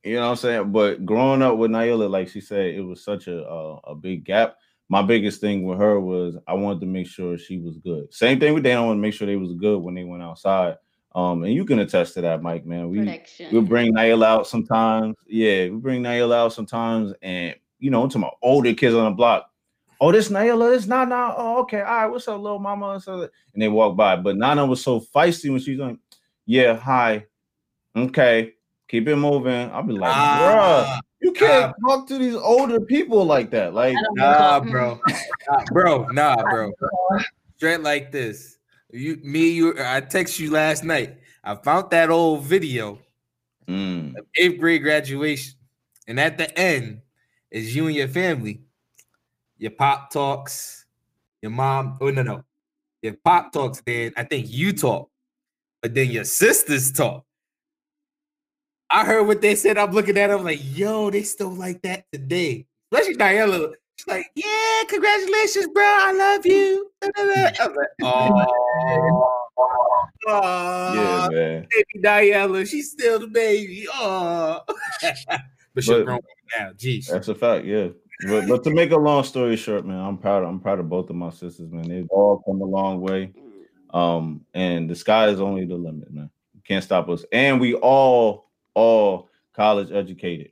You 0.04 0.14
know 0.16 0.22
what 0.22 0.30
I'm 0.30 0.36
saying? 0.36 0.72
But 0.72 1.04
growing 1.04 1.42
up 1.42 1.56
with 1.56 1.70
Nailah, 1.70 2.10
like 2.10 2.28
she 2.28 2.40
said, 2.40 2.74
it 2.74 2.82
was 2.82 3.02
such 3.02 3.26
a 3.26 3.44
a, 3.44 3.76
a 3.78 3.94
big 3.94 4.24
gap. 4.24 4.56
My 4.88 5.02
biggest 5.02 5.40
thing 5.40 5.64
with 5.64 5.78
her 5.78 6.00
was 6.00 6.36
I 6.46 6.54
wanted 6.54 6.80
to 6.80 6.86
make 6.86 7.06
sure 7.06 7.36
she 7.36 7.58
was 7.58 7.76
good. 7.78 8.12
Same 8.12 8.40
thing 8.40 8.54
with 8.54 8.62
Dana. 8.62 8.82
I 8.82 8.86
want 8.86 8.98
to 8.98 9.02
make 9.02 9.12
sure 9.12 9.26
they 9.26 9.36
was 9.36 9.52
good 9.54 9.78
when 9.78 9.94
they 9.94 10.04
went 10.04 10.22
outside. 10.22 10.76
Um, 11.14 11.42
and 11.42 11.52
you 11.52 11.64
can 11.64 11.78
attest 11.80 12.14
to 12.14 12.20
that, 12.22 12.42
Mike. 12.42 12.64
Man, 12.64 12.88
we 12.88 12.98
Protection. 12.98 13.48
We'll 13.52 13.62
bring 13.62 13.92
Nail 13.92 14.22
out 14.22 14.46
sometimes. 14.46 15.16
Yeah, 15.26 15.68
we 15.68 15.76
bring 15.76 16.02
Nail 16.02 16.32
out 16.32 16.52
sometimes, 16.52 17.12
and 17.22 17.54
you 17.78 17.90
know, 17.90 18.06
to 18.08 18.18
my 18.18 18.30
older 18.42 18.72
kids 18.74 18.94
on 18.94 19.04
the 19.04 19.10
block. 19.16 19.50
Oh, 20.00 20.12
this 20.12 20.28
Nailah, 20.28 20.70
this 20.70 20.86
not 20.86 21.08
now. 21.08 21.34
Oh, 21.36 21.60
okay. 21.62 21.80
All 21.80 21.84
right, 21.84 22.06
what's 22.06 22.28
up, 22.28 22.40
little 22.40 22.60
mama? 22.60 23.00
And 23.06 23.30
they 23.56 23.68
walk 23.68 23.96
by. 23.96 24.16
But 24.16 24.36
Nana 24.36 24.64
was 24.64 24.82
so 24.82 25.00
feisty 25.00 25.50
when 25.50 25.60
she's 25.60 25.78
like, 25.78 25.96
Yeah, 26.46 26.76
hi. 26.76 27.26
Okay, 27.96 28.54
keep 28.86 29.08
it 29.08 29.16
moving. 29.16 29.70
I'll 29.70 29.82
be 29.82 29.92
like, 29.92 30.12
Ah, 30.14 30.38
bruh, 30.40 31.00
you 31.20 31.32
can't 31.32 31.74
talk 31.84 32.06
to 32.08 32.18
these 32.18 32.36
older 32.36 32.80
people 32.80 33.24
like 33.24 33.50
that. 33.50 33.74
Like, 33.74 33.96
Nah, 34.14 34.60
bro. 34.60 35.00
Nah, 35.48 35.64
bro, 35.72 36.06
nah, 36.12 36.36
bro. 36.48 36.72
Straight 37.56 37.80
like 37.80 38.12
this. 38.12 38.58
You, 38.92 39.18
me, 39.24 39.50
you. 39.50 39.74
I 39.78 40.00
text 40.00 40.38
you 40.38 40.52
last 40.52 40.84
night. 40.84 41.16
I 41.42 41.56
found 41.56 41.90
that 41.90 42.08
old 42.08 42.44
video 42.44 43.00
mm, 43.66 44.16
of 44.16 44.24
eighth 44.36 44.60
grade 44.60 44.82
graduation, 44.82 45.54
and 46.06 46.20
at 46.20 46.38
the 46.38 46.56
end 46.58 47.02
is 47.50 47.74
you 47.74 47.86
and 47.86 47.96
your 47.96 48.08
family. 48.08 48.62
Your 49.58 49.72
pop 49.72 50.10
talks, 50.10 50.86
your 51.42 51.50
mom. 51.50 51.98
Oh 52.00 52.10
no, 52.10 52.22
no, 52.22 52.44
your 53.02 53.14
pop 53.14 53.52
talks. 53.52 53.82
Then 53.84 54.12
I 54.16 54.22
think 54.24 54.46
you 54.48 54.72
talk, 54.72 55.10
but 55.82 55.94
then 55.94 56.10
your 56.10 56.24
sisters 56.24 56.92
talk. 56.92 57.24
I 58.90 59.04
heard 59.04 59.26
what 59.26 59.42
they 59.42 59.54
said. 59.54 59.76
I'm 59.76 59.90
looking 59.90 60.16
at 60.16 60.28
them 60.28 60.44
like, 60.44 60.60
yo, 60.62 61.10
they 61.10 61.22
still 61.22 61.50
like 61.50 61.82
that 61.82 62.06
today. 62.12 62.66
Especially 62.90 63.16
Diana. 63.16 63.68
She's 63.96 64.06
like, 64.06 64.30
yeah, 64.36 64.82
congratulations, 64.88 65.66
bro. 65.74 65.84
I 65.84 66.12
love 66.12 66.46
you. 66.46 66.90
I 67.02 67.10
was 67.18 67.76
like, 67.76 67.88
oh, 70.28 70.92
yeah, 70.94 71.28
man. 71.28 71.66
baby 71.70 72.02
Diana. 72.02 72.64
She's 72.64 72.92
still 72.92 73.18
the 73.18 73.26
baby. 73.26 73.86
Oh, 73.92 74.60
but 75.74 75.84
she's 75.84 76.04
grown 76.04 76.20
now. 76.58 76.70
Jeez. 76.72 77.10
That's 77.10 77.28
a 77.28 77.34
fact, 77.34 77.64
yeah. 77.66 77.88
But, 78.26 78.48
but 78.48 78.64
to 78.64 78.70
make 78.70 78.90
a 78.90 78.96
long 78.96 79.22
story 79.22 79.56
short, 79.56 79.86
man, 79.86 79.98
I'm 79.98 80.18
proud. 80.18 80.44
I'm 80.44 80.60
proud 80.60 80.80
of 80.80 80.88
both 80.88 81.08
of 81.10 81.16
my 81.16 81.30
sisters, 81.30 81.70
man. 81.70 81.88
They've 81.88 82.08
all 82.10 82.42
come 82.44 82.60
a 82.60 82.64
long 82.64 83.00
way. 83.00 83.32
Um, 83.90 84.44
and 84.54 84.90
the 84.90 84.96
sky 84.96 85.28
is 85.28 85.40
only 85.40 85.64
the 85.64 85.76
limit, 85.76 86.12
man. 86.12 86.30
You 86.54 86.60
can't 86.66 86.84
stop 86.84 87.08
us. 87.08 87.24
And 87.32 87.60
we 87.60 87.74
all, 87.74 88.50
all 88.74 89.28
college 89.54 89.92
educated 89.92 90.50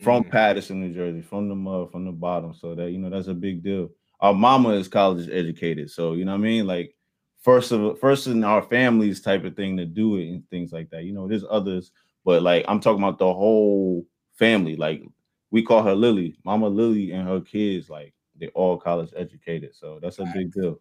from 0.00 0.24
Mhm. 0.24 0.30
Paterson, 0.30 0.80
New 0.80 0.94
Jersey, 0.94 1.20
from 1.22 1.48
the 1.48 1.54
mud, 1.54 1.90
from 1.90 2.04
the 2.04 2.12
bottom. 2.12 2.54
So 2.54 2.74
that 2.74 2.90
you 2.90 2.98
know, 2.98 3.10
that's 3.10 3.28
a 3.28 3.34
big 3.34 3.62
deal. 3.62 3.90
Our 4.20 4.34
mama 4.34 4.70
is 4.70 4.88
college 4.88 5.28
educated, 5.30 5.90
so 5.90 6.12
you 6.14 6.24
know 6.24 6.32
what 6.32 6.38
I 6.38 6.42
mean. 6.42 6.66
Like 6.66 6.94
first 7.38 7.72
of 7.72 7.98
first 7.98 8.26
in 8.26 8.44
our 8.44 8.62
families 8.62 9.20
type 9.20 9.44
of 9.44 9.56
thing 9.56 9.76
to 9.76 9.84
do 9.86 10.16
it 10.16 10.28
and 10.28 10.48
things 10.50 10.72
like 10.72 10.90
that. 10.90 11.04
You 11.04 11.12
know, 11.12 11.28
there's 11.28 11.44
others, 11.48 11.92
but 12.24 12.42
like 12.42 12.64
I'm 12.68 12.80
talking 12.80 13.02
about 13.02 13.18
the 13.18 13.32
whole 13.32 14.06
family. 14.34 14.76
Like 14.76 15.02
we 15.50 15.62
call 15.62 15.82
her 15.82 15.94
Lily, 15.94 16.36
Mama 16.44 16.68
Lily, 16.68 17.12
and 17.12 17.26
her 17.26 17.40
kids. 17.40 17.90
Like 17.90 18.14
they're 18.36 18.50
all 18.50 18.76
college 18.78 19.10
educated, 19.16 19.74
so 19.74 19.98
that's 20.00 20.18
a 20.18 20.26
big 20.34 20.52
deal. 20.52 20.80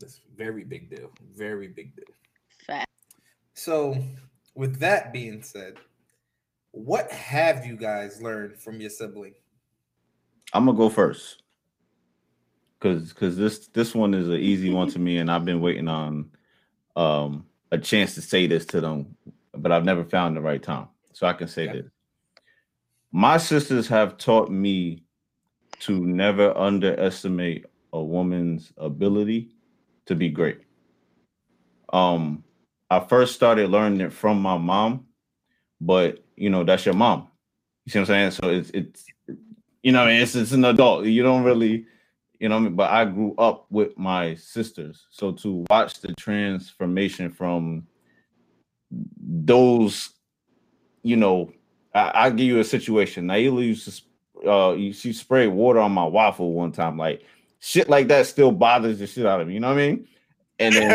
That's 0.00 0.20
very 0.36 0.64
big 0.64 0.90
deal. 0.90 1.10
Very 1.34 1.68
big 1.68 1.94
deal. 1.96 2.04
Fact. 2.66 2.88
So, 3.54 3.96
with 4.54 4.78
that 4.80 5.12
being 5.12 5.42
said, 5.42 5.76
what 6.72 7.10
have 7.10 7.66
you 7.66 7.76
guys 7.76 8.22
learned 8.22 8.58
from 8.58 8.80
your 8.80 8.90
sibling? 8.90 9.34
I'm 10.52 10.66
gonna 10.66 10.76
go 10.76 10.88
first 10.88 11.42
because 12.78 13.10
because 13.10 13.36
this 13.36 13.68
this 13.68 13.94
one 13.94 14.14
is 14.14 14.28
an 14.28 14.40
easy 14.40 14.70
one 14.70 14.88
to 14.90 14.98
me, 14.98 15.18
and 15.18 15.30
I've 15.30 15.44
been 15.44 15.60
waiting 15.60 15.88
on 15.88 16.30
um 16.96 17.46
a 17.70 17.78
chance 17.78 18.14
to 18.16 18.20
say 18.22 18.46
this 18.46 18.66
to 18.66 18.80
them, 18.80 19.16
but 19.54 19.72
I've 19.72 19.84
never 19.84 20.04
found 20.04 20.36
the 20.36 20.42
right 20.42 20.62
time, 20.62 20.88
so 21.12 21.26
I 21.26 21.32
can 21.32 21.48
say 21.48 21.68
Okay. 21.68 21.80
this. 21.82 21.90
My 23.12 23.36
sisters 23.36 23.88
have 23.88 24.16
taught 24.16 24.50
me 24.50 25.04
to 25.80 26.06
never 26.06 26.56
underestimate 26.56 27.66
a 27.92 28.02
woman's 28.02 28.72
ability 28.78 29.50
to 30.06 30.14
be 30.14 30.30
great. 30.30 30.60
Um, 31.92 32.42
I 32.90 33.00
first 33.00 33.34
started 33.34 33.70
learning 33.70 34.00
it 34.00 34.12
from 34.12 34.40
my 34.40 34.56
mom, 34.56 35.06
but 35.80 36.24
you 36.36 36.48
know 36.48 36.64
that's 36.64 36.86
your 36.86 36.94
mom. 36.94 37.28
You 37.84 37.92
see 37.92 37.98
what 37.98 38.10
I'm 38.10 38.30
saying? 38.30 38.30
So 38.30 38.48
it's 38.48 38.70
it's 38.70 39.04
you 39.82 39.92
know, 39.92 40.06
it's 40.06 40.34
it's 40.34 40.52
an 40.52 40.64
adult. 40.64 41.04
You 41.06 41.22
don't 41.22 41.42
really, 41.42 41.86
you 42.38 42.48
know, 42.48 42.56
I 42.56 42.60
mean? 42.60 42.74
but 42.74 42.90
I 42.90 43.04
grew 43.04 43.34
up 43.36 43.66
with 43.70 43.98
my 43.98 44.36
sisters, 44.36 45.06
so 45.10 45.32
to 45.32 45.64
watch 45.68 46.00
the 46.00 46.14
transformation 46.14 47.30
from 47.30 47.86
those, 48.90 50.10
you 51.02 51.16
know, 51.16 51.52
I, 51.94 52.10
I'll 52.14 52.30
give 52.30 52.46
you 52.46 52.60
a 52.60 52.64
situation. 52.64 53.26
Nailah 53.26 53.64
used 53.64 54.02
to, 54.42 54.50
uh, 54.50 54.74
she 54.92 55.12
sprayed 55.12 55.50
water 55.50 55.80
on 55.80 55.92
my 55.92 56.04
waffle 56.04 56.52
one 56.52 56.72
time, 56.72 56.96
like 56.96 57.22
shit 57.60 57.88
like 57.88 58.08
that 58.08 58.26
still 58.26 58.52
bothers 58.52 58.98
the 58.98 59.06
shit 59.06 59.26
out 59.26 59.40
of 59.40 59.48
me. 59.48 59.54
You 59.54 59.60
know 59.60 59.68
what 59.68 59.78
I 59.78 59.90
mean? 59.90 60.08
And 60.58 60.74
then, 60.74 60.90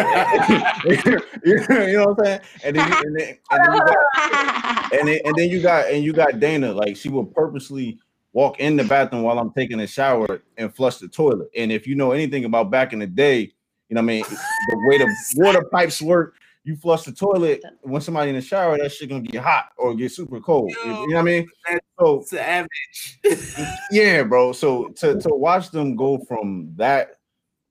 you 1.46 1.56
know 1.68 2.13
what 2.13 2.20
I'm 2.20 2.25
saying? 2.25 2.39
And 2.63 2.75
then, 2.75 2.94
and 2.94 3.20
then, 3.20 3.38
and 3.51 3.66
then 3.66 3.74
you 3.74 3.80
got, 3.80 4.94
and 4.94 5.08
then, 5.08 5.20
and 5.25 5.36
then 5.36 5.50
you 5.50 5.62
got 5.62 5.92
and 5.92 6.04
you 6.04 6.13
got 6.13 6.39
Dana 6.39 6.72
like 6.74 6.96
she 6.96 7.10
will 7.10 7.25
purposely 7.25 8.00
walk 8.34 8.60
in 8.60 8.77
the 8.77 8.84
bathroom 8.84 9.24
while 9.24 9.39
I'm 9.39 9.51
taking 9.51 9.80
a 9.80 9.88
shower 9.88 10.42
and 10.58 10.74
flush 10.74 10.98
the 10.98 11.08
toilet. 11.08 11.50
And 11.58 11.72
if 11.72 11.88
you 11.88 11.96
know 11.96 12.12
anything 12.12 12.46
about 12.46 12.70
back 12.70 12.94
in 12.94 13.00
the 13.00 13.08
day, 13.08 13.51
you 13.89 13.96
know 13.96 14.01
what 14.01 14.12
I 14.12 14.13
mean, 14.13 14.24
the 14.24 14.88
way 14.88 14.98
the 15.00 15.16
water 15.38 15.63
pipes 15.72 16.01
work, 16.01 16.36
you 16.68 16.76
flush 16.76 17.04
the 17.04 17.14
toilet 17.14 17.64
when 17.82 18.02
somebody 18.02 18.30
in 18.30 18.36
the 18.36 18.42
shower, 18.42 18.78
that 18.78 18.92
shit 18.92 19.08
gonna 19.08 19.22
get 19.22 19.42
hot 19.42 19.70
or 19.78 19.96
get 19.96 20.12
super 20.12 20.42
cold. 20.42 20.70
You 20.84 20.92
know 20.92 21.06
what 21.06 21.18
I 21.18 21.22
mean? 21.22 21.48
So 21.98 22.24
Savage. 22.28 23.20
yeah, 23.92 24.24
bro. 24.24 24.52
So 24.52 24.90
to 24.98 25.18
to 25.18 25.30
watch 25.30 25.72
them 25.72 25.96
go 25.96 26.18
from 26.18 26.74
that 26.76 27.20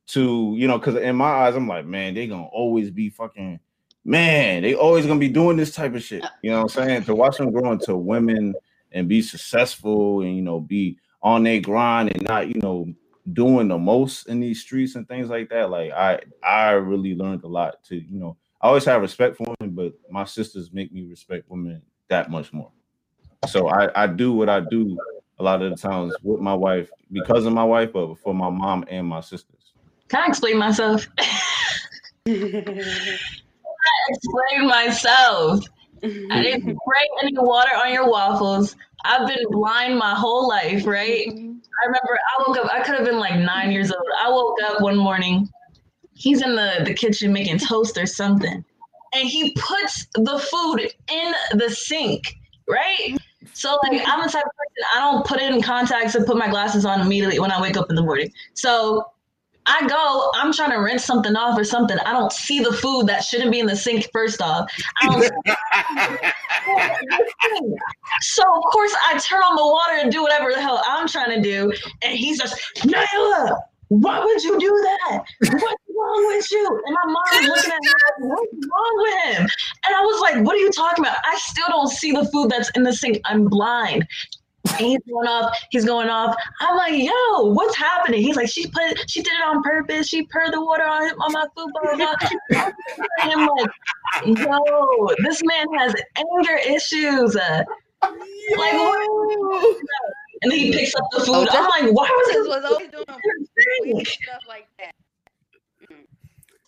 to 0.08 0.54
you 0.56 0.66
know, 0.66 0.78
because 0.78 0.96
in 0.96 1.14
my 1.14 1.28
eyes, 1.28 1.54
I'm 1.54 1.68
like, 1.68 1.84
man, 1.84 2.14
they 2.14 2.26
gonna 2.26 2.46
always 2.46 2.90
be 2.90 3.10
fucking 3.10 3.60
man. 4.06 4.62
They 4.62 4.74
always 4.74 5.04
gonna 5.04 5.20
be 5.20 5.28
doing 5.28 5.58
this 5.58 5.74
type 5.74 5.94
of 5.94 6.02
shit. 6.02 6.24
Uh, 6.24 6.28
you 6.42 6.50
know 6.50 6.62
what 6.62 6.76
I'm 6.78 6.86
saying? 6.86 7.04
To 7.04 7.14
watch 7.14 7.36
them 7.36 7.52
grow 7.52 7.72
into 7.72 7.96
women 7.96 8.54
and 8.92 9.08
be 9.08 9.20
successful 9.20 10.22
and 10.22 10.34
you 10.34 10.42
know 10.42 10.58
be 10.58 10.98
on 11.22 11.42
their 11.42 11.60
grind 11.60 12.12
and 12.14 12.22
not 12.22 12.48
you 12.48 12.62
know 12.62 12.86
doing 13.34 13.68
the 13.68 13.76
most 13.76 14.26
in 14.28 14.40
these 14.40 14.62
streets 14.62 14.94
and 14.94 15.06
things 15.06 15.28
like 15.28 15.50
that. 15.50 15.68
Like 15.68 15.92
I 15.92 16.20
I 16.42 16.70
really 16.70 17.14
learned 17.14 17.44
a 17.44 17.48
lot 17.48 17.84
to 17.88 17.96
you 17.96 18.18
know. 18.18 18.38
I 18.60 18.68
always 18.68 18.84
have 18.86 19.02
respect 19.02 19.36
for 19.36 19.54
women, 19.60 19.74
but 19.74 19.92
my 20.10 20.24
sisters 20.24 20.72
make 20.72 20.92
me 20.92 21.02
respect 21.02 21.44
women 21.48 21.82
that 22.08 22.30
much 22.30 22.52
more. 22.52 22.70
So 23.48 23.68
I, 23.68 24.04
I 24.04 24.06
do 24.06 24.32
what 24.32 24.48
I 24.48 24.60
do 24.60 24.96
a 25.38 25.42
lot 25.42 25.62
of 25.62 25.70
the 25.70 25.76
times 25.76 26.14
with 26.22 26.40
my 26.40 26.54
wife 26.54 26.90
because 27.12 27.44
of 27.44 27.52
my 27.52 27.64
wife, 27.64 27.92
but 27.92 28.18
for 28.18 28.34
my 28.34 28.50
mom 28.50 28.84
and 28.88 29.06
my 29.06 29.20
sisters. 29.20 29.72
Can 30.08 30.22
I 30.22 30.28
explain 30.28 30.56
myself? 30.56 31.06
explain 32.26 33.18
myself. 34.66 35.64
I 36.02 36.42
didn't 36.42 36.62
spray 36.62 37.08
any 37.22 37.34
water 37.36 37.76
on 37.76 37.92
your 37.92 38.10
waffles. 38.10 38.76
I've 39.04 39.26
been 39.26 39.44
blind 39.50 39.98
my 39.98 40.14
whole 40.14 40.48
life, 40.48 40.86
right? 40.86 41.28
Mm-hmm. 41.28 41.52
I 41.82 41.86
remember 41.86 42.18
I 42.18 42.44
woke 42.46 42.58
up, 42.58 42.72
I 42.72 42.82
could 42.82 42.94
have 42.94 43.04
been 43.04 43.18
like 43.18 43.38
nine 43.38 43.70
years 43.70 43.92
old. 43.92 44.06
I 44.22 44.30
woke 44.30 44.56
up 44.64 44.80
one 44.80 44.96
morning, 44.96 45.48
he's 46.16 46.42
in 46.42 46.56
the, 46.56 46.82
the 46.84 46.94
kitchen 46.94 47.32
making 47.32 47.58
toast 47.58 47.96
or 47.96 48.06
something, 48.06 48.64
and 49.12 49.28
he 49.28 49.52
puts 49.52 50.06
the 50.14 50.38
food 50.38 50.90
in 51.12 51.34
the 51.52 51.70
sink, 51.70 52.34
right? 52.68 53.16
So 53.52 53.78
like 53.84 54.02
I'm 54.06 54.22
the 54.22 54.28
type 54.28 54.44
of 54.44 54.50
person 54.56 54.84
I 54.94 54.98
don't 55.00 55.24
put 55.24 55.40
it 55.40 55.54
in 55.54 55.62
contacts 55.62 56.14
and 56.14 56.26
put 56.26 56.36
my 56.36 56.48
glasses 56.48 56.84
on 56.84 57.00
immediately 57.00 57.38
when 57.38 57.52
I 57.52 57.60
wake 57.60 57.76
up 57.76 57.88
in 57.90 57.96
the 57.96 58.02
morning. 58.02 58.32
So 58.54 59.12
I 59.66 59.86
go, 59.88 60.30
I'm 60.34 60.52
trying 60.52 60.70
to 60.70 60.76
rinse 60.76 61.04
something 61.04 61.34
off 61.34 61.58
or 61.58 61.64
something. 61.64 61.98
I 62.00 62.12
don't 62.12 62.32
see 62.32 62.60
the 62.60 62.72
food 62.72 63.06
that 63.08 63.24
shouldn't 63.24 63.50
be 63.50 63.58
in 63.58 63.66
the 63.66 63.76
sink 63.76 64.08
first 64.12 64.40
off. 64.40 64.70
So 68.20 68.42
of 68.42 68.62
course 68.72 68.94
I 69.06 69.18
turn 69.18 69.40
on 69.40 69.56
the 69.56 69.66
water 69.66 69.98
and 70.00 70.12
do 70.12 70.22
whatever 70.22 70.52
the 70.52 70.60
hell 70.60 70.82
I'm 70.86 71.08
trying 71.08 71.30
to 71.30 71.40
do. 71.40 71.72
And 72.02 72.16
he's 72.16 72.38
just, 72.38 72.56
Nailah, 72.78 73.58
why 73.88 74.24
would 74.24 74.42
you 74.42 74.58
do 74.58 74.70
that? 74.82 75.24
What's 75.40 75.82
wrong 75.98 76.26
with 76.28 76.50
you? 76.50 76.82
And 76.86 76.94
my 76.94 77.12
mom 77.12 77.42
is 77.42 77.48
looking 77.48 77.72
at 77.72 77.80
me, 77.80 77.88
like, 77.88 78.18
what's 78.20 78.66
wrong 78.68 78.94
with 78.98 79.36
him? 79.36 79.42
And 79.86 79.94
I 79.94 80.00
was 80.00 80.20
like, 80.20 80.44
what 80.44 80.54
are 80.54 80.58
you 80.58 80.70
talking 80.70 81.04
about? 81.04 81.16
I 81.24 81.36
still 81.38 81.66
don't 81.68 81.88
see 81.88 82.12
the 82.12 82.24
food 82.32 82.50
that's 82.50 82.70
in 82.70 82.82
the 82.82 82.92
sink. 82.92 83.20
I'm 83.24 83.46
blind. 83.48 84.06
And 84.78 84.86
he's 84.86 84.98
going 85.08 85.28
off, 85.28 85.56
he's 85.70 85.84
going 85.84 86.08
off. 86.08 86.34
I'm 86.60 86.76
like, 86.76 86.94
yo, 86.94 87.52
what's 87.52 87.76
happening? 87.76 88.20
He's 88.20 88.36
like, 88.36 88.48
she 88.48 88.66
put 88.66 89.08
she 89.08 89.22
did 89.22 89.32
it 89.32 89.46
on 89.46 89.62
purpose. 89.62 90.08
She 90.08 90.26
poured 90.26 90.52
the 90.52 90.60
water 90.60 90.84
on 90.84 91.08
him 91.08 91.20
on 91.20 91.32
my 91.32 91.46
food, 91.56 91.70
blah, 91.72 91.94
blah, 91.94 92.14
blah. 92.50 92.70
And 93.22 93.32
I'm 93.32 93.46
like, 93.46 93.70
yo, 94.26 95.08
this 95.22 95.40
man 95.44 95.66
has 95.78 95.94
anger 96.16 96.56
issues. 96.66 97.36
Uh, 97.36 97.62
like, 98.02 98.72
what? 98.74 99.76
And 100.42 100.52
then 100.52 100.58
he 100.58 100.72
picks 100.72 100.94
up 100.94 101.04
the 101.12 101.20
food. 101.20 101.48
I'm 101.50 101.64
like, 101.64 101.94
why 101.94 102.08
was 102.08 102.26
Justice 102.28 102.46
it 102.46 102.48
was 102.48 102.64
always 102.64 102.88
doing 102.90 103.94
weird 103.94 104.06
stuff 104.06 104.42
like 104.48 104.66
that. 104.78 104.92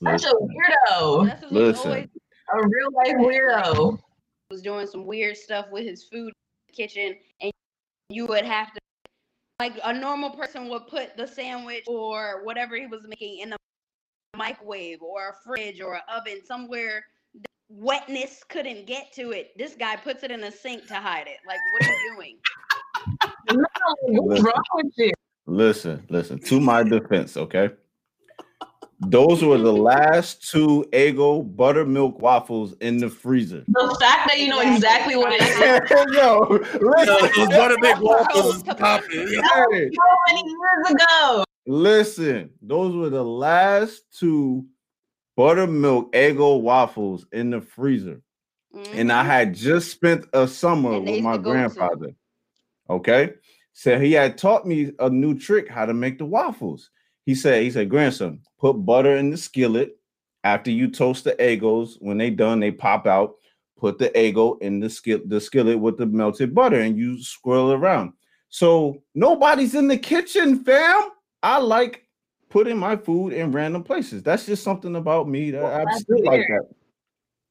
Such 0.02 0.24
a 0.24 0.34
weirdo? 0.34 1.28
Justice 1.28 1.52
Listen. 1.52 2.10
A 2.54 2.66
real 2.66 2.92
life 2.92 3.14
weirdo. 3.16 3.98
was 4.50 4.62
doing 4.62 4.86
some 4.86 5.06
weird 5.06 5.36
stuff 5.36 5.66
with 5.70 5.84
his 5.84 6.04
food 6.04 6.28
in 6.28 6.32
the 6.68 6.72
kitchen, 6.72 7.16
and 7.40 7.52
you 8.08 8.26
would 8.26 8.44
have 8.44 8.72
to, 8.72 8.80
like 9.60 9.74
a 9.84 9.92
normal 9.92 10.30
person 10.30 10.68
would 10.68 10.86
put 10.86 11.16
the 11.16 11.26
sandwich 11.26 11.84
or 11.86 12.42
whatever 12.44 12.76
he 12.76 12.86
was 12.86 13.02
making 13.06 13.40
in 13.40 13.52
a 13.52 13.56
microwave 14.36 15.02
or 15.02 15.30
a 15.30 15.34
fridge 15.44 15.80
or 15.80 15.94
an 15.94 16.00
oven 16.14 16.40
somewhere 16.44 17.04
that 17.34 17.50
wetness 17.68 18.42
couldn't 18.48 18.86
get 18.86 19.12
to 19.12 19.32
it. 19.32 19.50
This 19.58 19.74
guy 19.74 19.96
puts 19.96 20.22
it 20.22 20.30
in 20.30 20.44
a 20.44 20.52
sink 20.52 20.86
to 20.86 20.94
hide 20.94 21.26
it. 21.26 21.38
Like, 21.46 21.58
what 21.72 21.90
are 21.90 21.92
you 21.92 22.14
doing? 22.16 22.38
No, 23.50 23.64
what's 24.02 24.42
wrong 24.42 24.62
with 24.74 24.92
you? 24.98 25.12
Listen, 25.46 26.04
listen. 26.10 26.38
To 26.40 26.60
my 26.60 26.82
defense, 26.82 27.38
okay. 27.38 27.70
Those 29.00 29.44
were 29.44 29.58
the 29.58 29.72
last 29.72 30.50
two 30.50 30.84
Eggo 30.92 31.54
buttermilk 31.56 32.20
waffles 32.20 32.74
in 32.80 32.98
the 32.98 33.08
freezer. 33.08 33.62
The 33.68 33.96
fact 34.00 34.28
that 34.28 34.40
you 34.40 34.48
know 34.48 34.60
exactly 34.60 35.14
what 35.16 35.32
it 35.32 35.40
is 35.40 35.56
Yo, 36.16 36.58
Yo, 37.04 37.28
those 37.36 37.48
buttermilk 37.48 38.00
waffles 38.02 38.56
is 38.56 38.62
popping. 38.64 39.28
So 39.28 39.42
many 40.28 40.42
years 40.48 40.90
ago. 40.90 41.44
listen, 41.66 42.50
those 42.60 42.96
were 42.96 43.08
the 43.08 43.24
last 43.24 44.02
two 44.18 44.66
buttermilk 45.36 46.12
Eggo 46.12 46.61
waffles 46.61 47.24
in 47.32 47.50
the 47.50 47.61
freezer. 47.61 48.20
And 48.92 49.12
I 49.12 49.22
Mhm. 49.22 49.26
had 49.26 49.54
just 49.54 49.92
spent 49.92 50.26
a 50.32 50.48
summer 50.48 50.98
with 51.00 51.22
my 51.22 51.37
to 51.37 51.38
go 51.38 51.44
to- 51.44 51.50
grandfather. 51.50 52.11
Okay. 52.90 53.34
So 53.74 53.98
he 53.98 54.12
had 54.12 54.37
taught 54.37 54.66
me 54.66 54.90
a 54.98 55.08
new 55.08 55.38
trick 55.38 55.68
how 55.68 55.87
to 55.87 55.94
make 55.94 56.18
the 56.18 56.24
waffles. 56.26 56.90
He 57.28 57.34
said, 57.34 57.62
he 57.62 57.70
said, 57.70 57.90
grandson, 57.90 58.40
put 58.58 58.72
butter 58.72 59.18
in 59.18 59.28
the 59.28 59.36
skillet. 59.36 59.98
After 60.44 60.70
you 60.70 60.88
toast 60.88 61.24
the 61.24 61.32
Eggos, 61.32 61.96
when 62.00 62.16
they 62.16 62.30
done, 62.30 62.58
they 62.58 62.70
pop 62.70 63.06
out. 63.06 63.34
Put 63.76 63.98
the 63.98 64.08
Eggo 64.08 64.58
in 64.62 64.80
the 64.80 64.88
skillet, 64.88 65.28
the 65.28 65.38
skillet 65.38 65.78
with 65.78 65.98
the 65.98 66.06
melted 66.06 66.54
butter, 66.54 66.80
and 66.80 66.96
you 66.96 67.22
swirl 67.22 67.70
it 67.70 67.74
around. 67.74 68.14
So 68.48 69.02
nobody's 69.14 69.74
in 69.74 69.88
the 69.88 69.98
kitchen, 69.98 70.64
fam. 70.64 71.10
I 71.42 71.58
like 71.58 72.06
putting 72.48 72.78
my 72.78 72.96
food 72.96 73.34
in 73.34 73.52
random 73.52 73.84
places. 73.84 74.22
That's 74.22 74.46
just 74.46 74.64
something 74.64 74.96
about 74.96 75.28
me 75.28 75.50
that 75.50 75.62
Well, 75.62 75.86
I'm 75.86 75.98
still 75.98 76.24
like 76.24 76.46
that. 76.48 76.62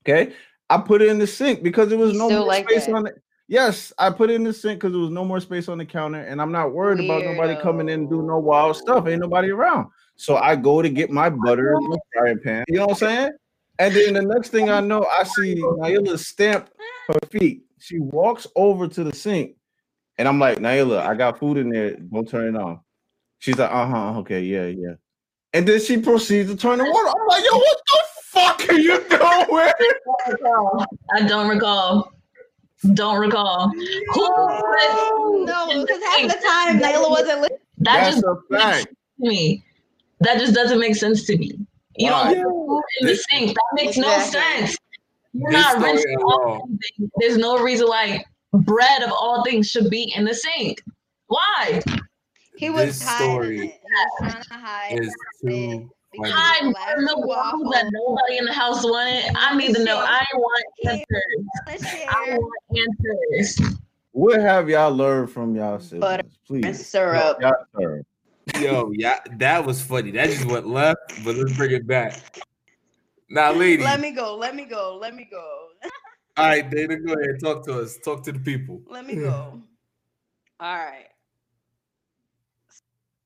Okay. 0.01 0.33
I 0.71 0.79
put 0.79 1.03
it 1.03 1.09
in 1.09 1.19
the 1.19 1.27
sink 1.27 1.61
because 1.61 1.89
there 1.89 1.99
was 1.99 2.17
no 2.17 2.29
space 2.51 2.87
that? 2.87 2.95
on 2.95 3.05
it. 3.05 3.21
Yes, 3.49 3.93
I 3.97 4.09
put 4.09 4.29
it 4.29 4.33
in 4.33 4.43
the 4.43 4.51
sink 4.51 4.79
because 4.79 4.91
there 4.91 5.01
was 5.01 5.09
no 5.09 5.23
more 5.23 5.39
space 5.39 5.69
on 5.69 5.77
the 5.77 5.85
counter, 5.85 6.19
and 6.19 6.41
I'm 6.41 6.51
not 6.51 6.73
worried 6.73 6.99
about 6.99 7.23
nobody 7.23 7.55
coming 7.61 7.87
in 7.87 8.01
and 8.01 8.09
do 8.09 8.21
no 8.21 8.39
wild 8.39 8.75
stuff. 8.75 9.07
Ain't 9.07 9.21
nobody 9.21 9.51
around. 9.51 9.87
So 10.17 10.35
I 10.35 10.57
go 10.57 10.81
to 10.81 10.89
get 10.89 11.09
my 11.09 11.29
butter 11.29 11.73
in 11.73 11.89
the 11.89 11.99
frying 12.13 12.39
pan. 12.39 12.65
You 12.67 12.79
know 12.79 12.87
what 12.87 13.01
I'm 13.01 13.07
saying? 13.07 13.31
And 13.79 13.95
then 13.95 14.13
the 14.15 14.21
next 14.23 14.49
thing 14.49 14.69
I 14.69 14.81
know, 14.81 15.05
I 15.05 15.23
see 15.23 15.55
Nailah 15.55 16.19
stamp 16.19 16.69
her 17.07 17.19
feet. 17.29 17.63
She 17.79 17.99
walks 17.99 18.47
over 18.55 18.87
to 18.89 19.03
the 19.03 19.15
sink, 19.15 19.55
and 20.17 20.27
I'm 20.27 20.39
like, 20.39 20.57
Nailah, 20.57 21.05
I 21.05 21.15
got 21.15 21.39
food 21.39 21.57
in 21.57 21.69
there. 21.69 21.95
Don't 21.95 22.27
turn 22.27 22.53
it 22.53 22.59
on. 22.59 22.81
She's 23.39 23.57
like, 23.57 23.71
uh 23.71 23.87
huh, 23.87 24.19
okay, 24.19 24.41
yeah, 24.41 24.65
yeah. 24.65 24.95
And 25.53 25.65
then 25.65 25.79
she 25.79 25.97
proceeds 25.97 26.49
to 26.49 26.57
turn 26.57 26.79
the 26.79 26.83
water. 26.83 27.07
I'm 27.07 27.27
like, 27.27 27.43
yo, 27.45 27.57
what 27.57 27.81
the 27.87 27.99
fuck 28.23 28.69
are 28.69 28.79
you 28.79 28.97
doing? 29.09 29.21
I 29.21 29.45
don't 29.45 30.31
recall. 30.31 30.85
Don't 31.27 31.49
recall. 31.49 32.16
Who 32.83 32.95
put 32.95 32.99
No, 35.45 35.81
because 35.81 36.03
half 36.03 36.21
the 36.27 36.37
time 36.45 36.79
Nailah 36.79 37.09
wasn't 37.09 37.41
listening. 37.41 37.59
that 37.79 38.03
That's 38.03 38.15
just 38.15 38.25
a 38.25 38.35
fact. 38.55 38.87
me. 39.19 39.63
That 40.21 40.39
just 40.39 40.53
doesn't 40.53 40.79
make 40.79 40.95
sense 40.95 41.25
to 41.25 41.37
me. 41.37 41.51
You 41.95 42.11
Why? 42.11 42.33
don't 42.33 42.67
put 42.67 42.83
in 43.01 43.07
the 43.07 43.15
sink. 43.31 43.55
That 43.55 43.83
makes 43.83 43.97
no 43.97 44.13
Exactly. 44.15 44.41
sense. 44.67 44.77
You're 45.33 45.51
This 45.51 45.61
not 45.61 45.81
rinsing 45.81 46.17
off 46.17 46.61
anything. 46.67 47.11
There's 47.17 47.37
no 47.37 47.59
reason 47.59 47.87
why 47.87 48.23
bread 48.53 49.03
of 49.03 49.11
all 49.11 49.43
things 49.43 49.67
should 49.67 49.89
be 49.89 50.11
in 50.15 50.25
the 50.25 50.33
sink. 50.33 50.81
Why? 51.27 51.81
He 52.57 52.69
was 52.69 52.99
This 52.99 53.03
hiding 53.07 53.31
story 53.33 53.57
it. 53.59 53.61
He 53.61 54.25
was 54.25 54.31
trying 54.31 54.43
to 54.43 54.53
hide 54.53 54.99
Is 54.99 55.15
too 55.45 55.89
because 56.17 56.31
funny. 56.31 56.43
Hide 56.43 56.63
the 56.63 56.69
last 56.69 56.87
buttermilk 56.87 57.21
two 57.21 57.27
waffles 57.27 57.63
waffles. 57.63 57.73
that 57.73 57.91
nobody 57.91 58.37
in 58.37 58.45
the 58.45 58.53
house 58.53 58.83
wanted. 58.83 59.31
I 59.35 59.55
need 59.55 59.75
to 59.75 59.83
know. 59.83 59.99
I 59.99 60.25
want 60.33 60.65
answers. 60.87 62.05
I 62.07 62.37
want 62.37 62.53
answers. 62.75 63.77
What 64.11 64.39
have 64.39 64.69
y'all 64.69 64.91
learned 64.91 65.31
from 65.31 65.55
y'all 65.55 65.79
siblings? 65.79 66.01
Butter 66.01 66.23
Please. 66.47 66.65
and 66.65 66.75
syrup. 66.75 67.37
Y'all 67.39 67.53
syrup. 67.77 68.05
Yo, 68.59 68.91
yeah, 68.95 69.19
that 69.37 69.65
was 69.65 69.81
funny. 69.81 70.11
That 70.11 70.29
just 70.29 70.45
went 70.45 70.67
left, 70.67 71.23
but 71.23 71.35
let's 71.35 71.55
bring 71.55 71.71
it 71.71 71.85
back. 71.85 72.39
Now, 73.29 73.51
lady. 73.51 73.83
Let 73.83 73.99
me 73.99 74.11
go. 74.11 74.35
Let 74.35 74.55
me 74.55 74.65
go. 74.65 74.97
Let 74.99 75.13
me 75.13 75.27
go. 75.29 75.67
All 76.37 76.47
right, 76.47 76.69
Dana, 76.69 76.97
go 76.97 77.13
ahead. 77.13 77.39
Talk 77.41 77.65
to 77.65 77.81
us. 77.81 77.97
Talk 77.97 78.23
to 78.23 78.31
the 78.31 78.39
people. 78.39 78.81
Let 78.87 79.05
me 79.05 79.15
go. 79.15 79.61
All 80.59 80.75
right. 80.75 81.07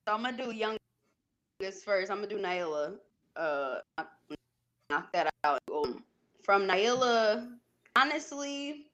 So 0.06 0.14
I'm 0.14 0.22
gonna 0.22 0.36
do 0.36 0.50
youngest 1.62 1.84
first. 1.84 2.10
I'm 2.10 2.18
gonna 2.18 2.28
do 2.28 2.38
Nailah. 2.38 2.96
Uh, 3.36 3.76
knock- 4.90 5.12
that 5.12 5.32
out. 5.44 5.60
From 6.44 6.66
Nailah, 6.66 7.48
honestly, 7.96 8.86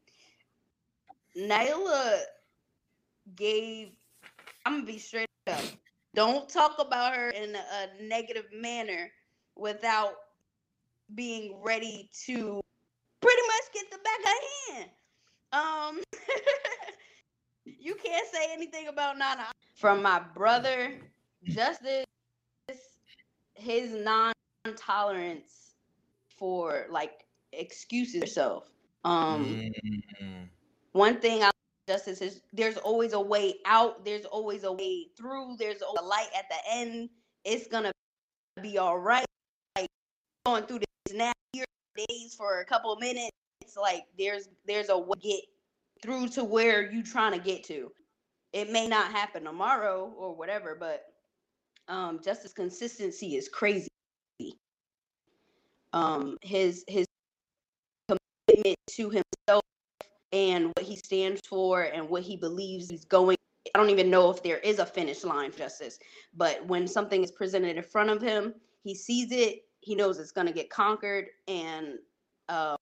Nailah 1.36 2.20
gave. 3.34 3.90
I'm 4.64 4.80
gonna 4.80 4.86
be 4.86 4.98
straight 4.98 5.28
up. 5.48 5.60
Don't 6.14 6.48
talk 6.48 6.76
about 6.78 7.14
her 7.14 7.30
in 7.30 7.54
a, 7.54 7.58
a 7.58 8.02
negative 8.02 8.46
manner 8.52 9.10
without 9.56 10.14
being 11.14 11.60
ready 11.64 12.10
to 12.26 12.60
pretty 13.20 13.42
much 13.46 13.72
get 13.72 13.90
the 13.90 13.98
back 13.98 14.20
of 14.20 14.76
hand. 14.76 14.90
Um, 15.52 16.02
you 17.64 17.94
can't 17.94 18.26
say 18.28 18.52
anything 18.52 18.88
about 18.88 19.18
Nana. 19.18 19.46
From 19.74 20.02
my 20.02 20.20
brother, 20.34 20.92
Justice, 21.44 22.04
his 23.58 23.92
non-tolerance 23.92 25.74
for 26.38 26.86
like 26.90 27.24
excuses 27.52 28.22
herself. 28.22 28.70
Um, 29.04 29.70
Mm. 30.22 30.48
one 30.92 31.20
thing 31.20 31.42
I 31.42 31.50
justice 31.88 32.20
is 32.20 32.42
there's 32.52 32.76
always 32.76 33.12
a 33.14 33.20
way 33.20 33.56
out. 33.64 34.04
There's 34.04 34.24
always 34.26 34.64
a 34.64 34.72
way 34.72 35.08
through. 35.16 35.56
There's 35.58 35.80
a 35.82 36.02
light 36.02 36.28
at 36.36 36.48
the 36.50 36.56
end. 36.70 37.10
It's 37.44 37.66
gonna 37.68 37.92
be 38.62 38.78
all 38.78 38.98
right. 38.98 39.24
Like 39.76 39.88
going 40.46 40.64
through 40.66 40.80
this 40.80 41.16
now 41.16 41.32
here 41.52 41.64
days 41.96 42.34
for 42.34 42.60
a 42.60 42.64
couple 42.64 42.92
of 42.92 43.00
minutes. 43.00 43.30
It's 43.62 43.76
like 43.76 44.04
there's 44.18 44.48
there's 44.66 44.88
a 44.90 44.98
way 44.98 45.14
to 45.22 45.28
get 45.28 45.40
through 46.02 46.28
to 46.30 46.44
where 46.44 46.90
you 46.90 47.02
trying 47.02 47.32
to 47.32 47.38
get 47.38 47.64
to. 47.64 47.90
it 48.52 48.70
may 48.70 48.86
not 48.88 49.10
happen 49.12 49.44
tomorrow 49.44 50.12
or 50.16 50.34
whatever, 50.34 50.74
but 50.78 51.04
um, 51.88 52.20
just 52.22 52.42
his 52.42 52.52
consistency 52.52 53.36
is 53.36 53.48
crazy. 53.48 53.88
Um, 55.92 56.36
his 56.42 56.84
his 56.86 57.06
commitment 58.08 58.76
to 58.90 59.04
himself 59.04 59.62
and 60.32 60.66
what 60.66 60.84
he 60.84 60.96
stands 60.96 61.40
for 61.48 61.82
and 61.82 62.08
what 62.08 62.22
he 62.22 62.36
believes 62.36 62.90
he's 62.90 63.04
going. 63.04 63.36
I 63.74 63.78
don't 63.78 63.90
even 63.90 64.10
know 64.10 64.30
if 64.30 64.42
there 64.42 64.58
is 64.58 64.78
a 64.78 64.86
finish 64.86 65.24
line 65.24 65.52
justice, 65.56 65.98
but 66.36 66.64
when 66.66 66.86
something 66.86 67.22
is 67.24 67.30
presented 67.30 67.76
in 67.76 67.82
front 67.82 68.10
of 68.10 68.22
him, 68.22 68.54
he 68.82 68.94
sees 68.94 69.32
it. 69.32 69.62
He 69.80 69.94
knows 69.94 70.18
it's 70.18 70.32
going 70.32 70.46
to 70.46 70.52
get 70.52 70.70
conquered, 70.70 71.26
and 71.46 71.98
um, 72.48 72.76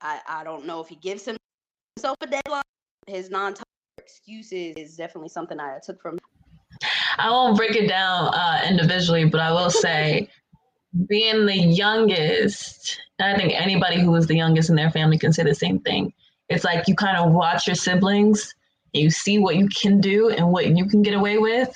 I 0.00 0.20
I 0.28 0.44
don't 0.44 0.66
know 0.66 0.80
if 0.80 0.88
he 0.88 0.96
gives 0.96 1.24
himself 1.24 2.16
a 2.20 2.26
deadline. 2.26 2.62
His 3.06 3.30
non 3.30 3.54
excuses 3.98 4.76
is 4.76 4.96
definitely 4.96 5.30
something 5.30 5.58
I 5.58 5.78
took 5.82 6.00
from. 6.00 6.18
I 7.18 7.30
won't 7.30 7.56
break 7.56 7.76
it 7.76 7.88
down 7.88 8.34
uh, 8.34 8.62
individually, 8.68 9.24
but 9.24 9.40
I 9.40 9.52
will 9.52 9.70
say, 9.70 10.28
being 11.08 11.46
the 11.46 11.56
youngest, 11.56 13.00
I 13.20 13.36
think 13.36 13.52
anybody 13.52 14.00
who 14.00 14.10
was 14.10 14.26
the 14.26 14.36
youngest 14.36 14.70
in 14.70 14.76
their 14.76 14.90
family 14.90 15.18
can 15.18 15.32
say 15.32 15.42
the 15.42 15.54
same 15.54 15.80
thing. 15.80 16.12
It's 16.48 16.64
like 16.64 16.86
you 16.88 16.94
kind 16.94 17.16
of 17.16 17.32
watch 17.32 17.66
your 17.66 17.76
siblings, 17.76 18.54
and 18.92 19.02
you 19.02 19.10
see 19.10 19.38
what 19.38 19.56
you 19.56 19.68
can 19.68 20.00
do 20.00 20.30
and 20.30 20.50
what 20.50 20.66
you 20.66 20.86
can 20.86 21.02
get 21.02 21.14
away 21.14 21.38
with, 21.38 21.74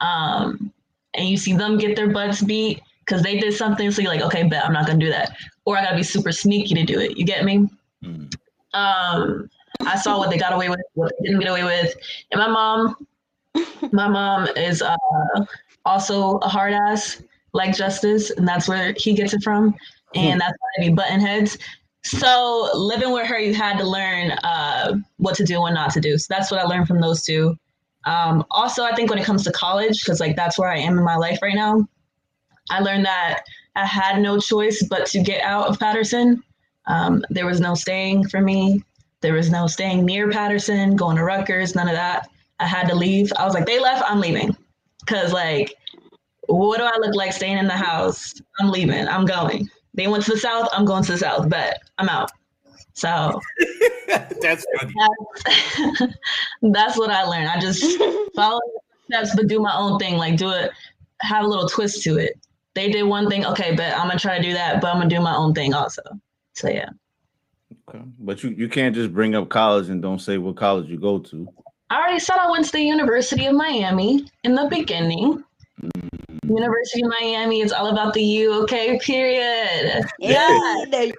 um, 0.00 0.72
and 1.14 1.28
you 1.28 1.36
see 1.36 1.54
them 1.54 1.78
get 1.78 1.96
their 1.96 2.10
butts 2.10 2.42
beat 2.42 2.82
because 3.04 3.22
they 3.22 3.38
did 3.38 3.54
something. 3.54 3.90
So 3.90 4.02
you're 4.02 4.10
like, 4.10 4.22
okay, 4.22 4.42
bet 4.44 4.64
I'm 4.64 4.72
not 4.72 4.86
gonna 4.86 4.98
do 4.98 5.10
that, 5.10 5.36
or 5.64 5.76
I 5.76 5.84
gotta 5.84 5.96
be 5.96 6.02
super 6.02 6.32
sneaky 6.32 6.74
to 6.74 6.84
do 6.84 6.98
it. 6.98 7.16
You 7.16 7.24
get 7.24 7.44
me? 7.44 7.68
Mm. 8.04 8.34
Um, 8.72 9.50
I 9.80 9.96
saw 9.96 10.18
what 10.18 10.30
they 10.30 10.38
got 10.38 10.52
away 10.52 10.68
with, 10.68 10.80
what 10.94 11.12
they 11.18 11.28
didn't 11.28 11.40
get 11.40 11.50
away 11.50 11.64
with, 11.64 11.94
and 12.30 12.40
my 12.40 12.48
mom 12.48 12.96
my 13.92 14.08
mom 14.08 14.48
is 14.56 14.82
uh, 14.82 14.96
also 15.84 16.38
a 16.38 16.48
hard 16.48 16.72
ass 16.72 17.22
like 17.52 17.76
Justice, 17.76 18.30
and 18.30 18.46
that's 18.46 18.68
where 18.68 18.94
he 18.96 19.14
gets 19.14 19.32
it 19.32 19.42
from, 19.42 19.74
and 20.14 20.40
that's 20.40 20.52
why 20.58 20.68
they 20.78 20.88
be 20.88 20.94
button 20.94 21.20
heads. 21.20 21.58
So 22.04 22.70
living 22.74 23.12
with 23.12 23.26
her, 23.26 23.38
you 23.38 23.52
had 23.54 23.78
to 23.78 23.84
learn 23.84 24.30
uh, 24.44 24.96
what 25.16 25.34
to 25.36 25.44
do 25.44 25.64
and 25.64 25.74
not 25.74 25.90
to 25.92 26.00
do. 26.00 26.16
So 26.18 26.26
that's 26.32 26.50
what 26.50 26.60
I 26.60 26.64
learned 26.64 26.86
from 26.86 27.00
those 27.00 27.22
two. 27.22 27.56
Um, 28.04 28.44
also, 28.50 28.84
I 28.84 28.94
think 28.94 29.10
when 29.10 29.18
it 29.18 29.24
comes 29.24 29.42
to 29.44 29.52
college, 29.52 30.04
because 30.04 30.20
like 30.20 30.36
that's 30.36 30.58
where 30.58 30.70
I 30.70 30.78
am 30.78 30.96
in 30.96 31.04
my 31.04 31.16
life 31.16 31.40
right 31.42 31.56
now, 31.56 31.88
I 32.70 32.78
learned 32.80 33.04
that 33.06 33.42
I 33.74 33.84
had 33.84 34.20
no 34.20 34.38
choice 34.38 34.86
but 34.88 35.06
to 35.08 35.20
get 35.20 35.42
out 35.42 35.66
of 35.66 35.80
Paterson. 35.80 36.42
Um, 36.86 37.24
there 37.30 37.46
was 37.46 37.60
no 37.60 37.74
staying 37.74 38.28
for 38.28 38.40
me. 38.40 38.84
There 39.20 39.34
was 39.34 39.50
no 39.50 39.66
staying 39.66 40.04
near 40.04 40.30
Paterson, 40.30 40.94
going 40.94 41.16
to 41.16 41.24
Rutgers, 41.24 41.74
none 41.74 41.88
of 41.88 41.94
that. 41.94 42.28
I 42.58 42.66
had 42.66 42.88
to 42.88 42.94
leave. 42.94 43.32
I 43.38 43.44
was 43.44 43.54
like, 43.54 43.66
they 43.66 43.78
left, 43.78 44.08
I'm 44.08 44.20
leaving. 44.20 44.56
Cause 45.06 45.32
like, 45.32 45.74
what 46.46 46.78
do 46.78 46.84
I 46.84 46.96
look 46.98 47.14
like 47.14 47.32
staying 47.32 47.58
in 47.58 47.66
the 47.66 47.76
house? 47.76 48.34
I'm 48.58 48.70
leaving. 48.70 49.06
I'm 49.08 49.26
going. 49.26 49.68
They 49.94 50.08
went 50.08 50.24
to 50.24 50.32
the 50.32 50.38
south. 50.38 50.68
I'm 50.72 50.84
going 50.84 51.02
to 51.04 51.12
the 51.12 51.18
south. 51.18 51.48
But 51.48 51.78
I'm 51.98 52.08
out. 52.08 52.30
So 52.94 53.40
That's 54.06 54.66
funny. 54.78 54.94
that's, 54.96 56.14
that's 56.62 56.98
what 56.98 57.10
I 57.10 57.24
learned. 57.24 57.48
I 57.48 57.60
just 57.60 57.84
follow 58.34 58.60
steps, 59.04 59.34
but 59.34 59.48
do 59.48 59.60
my 59.60 59.76
own 59.76 59.98
thing. 59.98 60.16
Like 60.16 60.36
do 60.36 60.50
it, 60.50 60.70
have 61.20 61.44
a 61.44 61.48
little 61.48 61.68
twist 61.68 62.02
to 62.04 62.18
it. 62.18 62.38
They 62.74 62.90
did 62.90 63.04
one 63.04 63.28
thing. 63.28 63.44
Okay, 63.46 63.74
but 63.74 63.92
I'm 63.94 64.08
gonna 64.08 64.18
try 64.18 64.36
to 64.36 64.42
do 64.42 64.52
that, 64.52 64.80
but 64.80 64.88
I'm 64.88 64.98
gonna 64.98 65.10
do 65.10 65.20
my 65.20 65.34
own 65.34 65.54
thing 65.54 65.74
also. 65.74 66.02
So 66.54 66.68
yeah. 66.68 66.90
Okay. 67.88 68.02
But 68.18 68.42
you, 68.42 68.50
you 68.50 68.68
can't 68.68 68.94
just 68.94 69.12
bring 69.12 69.34
up 69.34 69.48
college 69.48 69.88
and 69.88 70.02
don't 70.02 70.20
say 70.20 70.38
what 70.38 70.56
college 70.56 70.88
you 70.88 70.98
go 70.98 71.18
to. 71.18 71.48
I 71.90 71.98
already 71.98 72.18
said 72.18 72.36
I 72.36 72.50
went 72.50 72.64
to 72.66 72.72
the 72.72 72.80
University 72.82 73.46
of 73.46 73.54
Miami 73.54 74.26
in 74.44 74.54
the 74.54 74.66
beginning. 74.68 75.44
University 76.44 77.02
of 77.02 77.10
Miami 77.20 77.60
is 77.60 77.72
all 77.72 77.88
about 77.88 78.12
the 78.14 78.22
U, 78.22 78.62
okay? 78.62 78.98
Period. 78.98 80.04
Yeah. 80.18 80.84
they- 80.90 81.12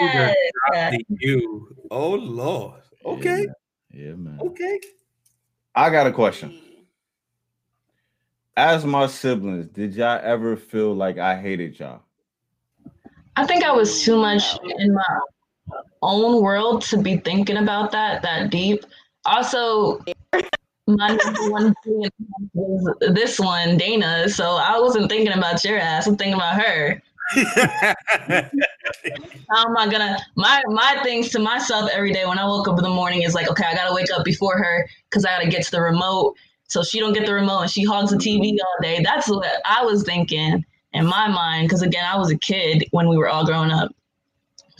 Yes. 0.00 0.34
The 0.72 1.04
you. 1.08 1.74
Oh 1.90 2.10
Lord. 2.14 2.82
Okay. 3.04 3.46
Yeah, 3.90 4.12
man. 4.12 4.38
Okay. 4.40 4.78
I 5.74 5.90
got 5.90 6.06
a 6.06 6.12
question. 6.12 6.56
As 8.56 8.84
my 8.84 9.06
siblings, 9.06 9.66
did 9.68 9.94
y'all 9.94 10.20
ever 10.22 10.56
feel 10.56 10.94
like 10.94 11.18
I 11.18 11.40
hated 11.40 11.78
y'all? 11.80 12.02
I 13.36 13.46
think 13.46 13.64
I 13.64 13.72
was 13.72 14.02
too 14.02 14.16
much 14.20 14.42
in 14.78 14.94
my 14.94 15.20
own 16.02 16.42
world 16.42 16.82
to 16.82 16.98
be 16.98 17.16
thinking 17.18 17.56
about 17.56 17.90
that 17.92 18.22
that 18.22 18.50
deep. 18.50 18.84
Also, 19.28 20.02
my 20.86 21.08
number 21.08 21.50
one 21.50 21.74
thing 21.84 22.08
was 22.54 22.96
this 23.12 23.38
one, 23.38 23.76
Dana. 23.76 24.28
So 24.28 24.52
I 24.52 24.78
wasn't 24.78 25.10
thinking 25.10 25.32
about 25.36 25.62
your 25.64 25.78
ass. 25.78 26.06
I'm 26.06 26.16
thinking 26.16 26.34
about 26.34 26.60
her. 26.60 27.02
How 29.50 29.66
am 29.66 29.76
I 29.76 29.86
gonna 29.86 30.18
my 30.34 30.62
my 30.68 30.98
things 31.02 31.28
to 31.30 31.38
myself 31.38 31.90
every 31.92 32.12
day 32.12 32.24
when 32.24 32.38
I 32.38 32.46
woke 32.46 32.68
up 32.68 32.78
in 32.78 32.84
the 32.84 32.90
morning 32.90 33.22
is 33.22 33.34
like, 33.34 33.50
okay, 33.50 33.64
I 33.64 33.74
gotta 33.74 33.94
wake 33.94 34.10
up 34.10 34.24
before 34.24 34.56
her 34.56 34.88
because 35.10 35.26
I 35.26 35.30
gotta 35.30 35.48
get 35.48 35.62
to 35.64 35.70
the 35.72 35.82
remote. 35.82 36.36
So 36.68 36.82
she 36.82 37.00
don't 37.00 37.12
get 37.12 37.26
the 37.26 37.34
remote 37.34 37.60
and 37.60 37.70
she 37.70 37.84
hogs 37.84 38.10
the 38.10 38.16
TV 38.16 38.56
all 38.60 38.82
day. 38.82 39.02
That's 39.02 39.28
what 39.28 39.46
I 39.66 39.84
was 39.84 40.04
thinking 40.04 40.64
in 40.94 41.06
my 41.06 41.28
mind. 41.28 41.68
Because 41.68 41.82
again, 41.82 42.04
I 42.04 42.16
was 42.16 42.30
a 42.30 42.38
kid 42.38 42.86
when 42.92 43.08
we 43.08 43.18
were 43.18 43.28
all 43.28 43.44
growing 43.44 43.70
up 43.70 43.94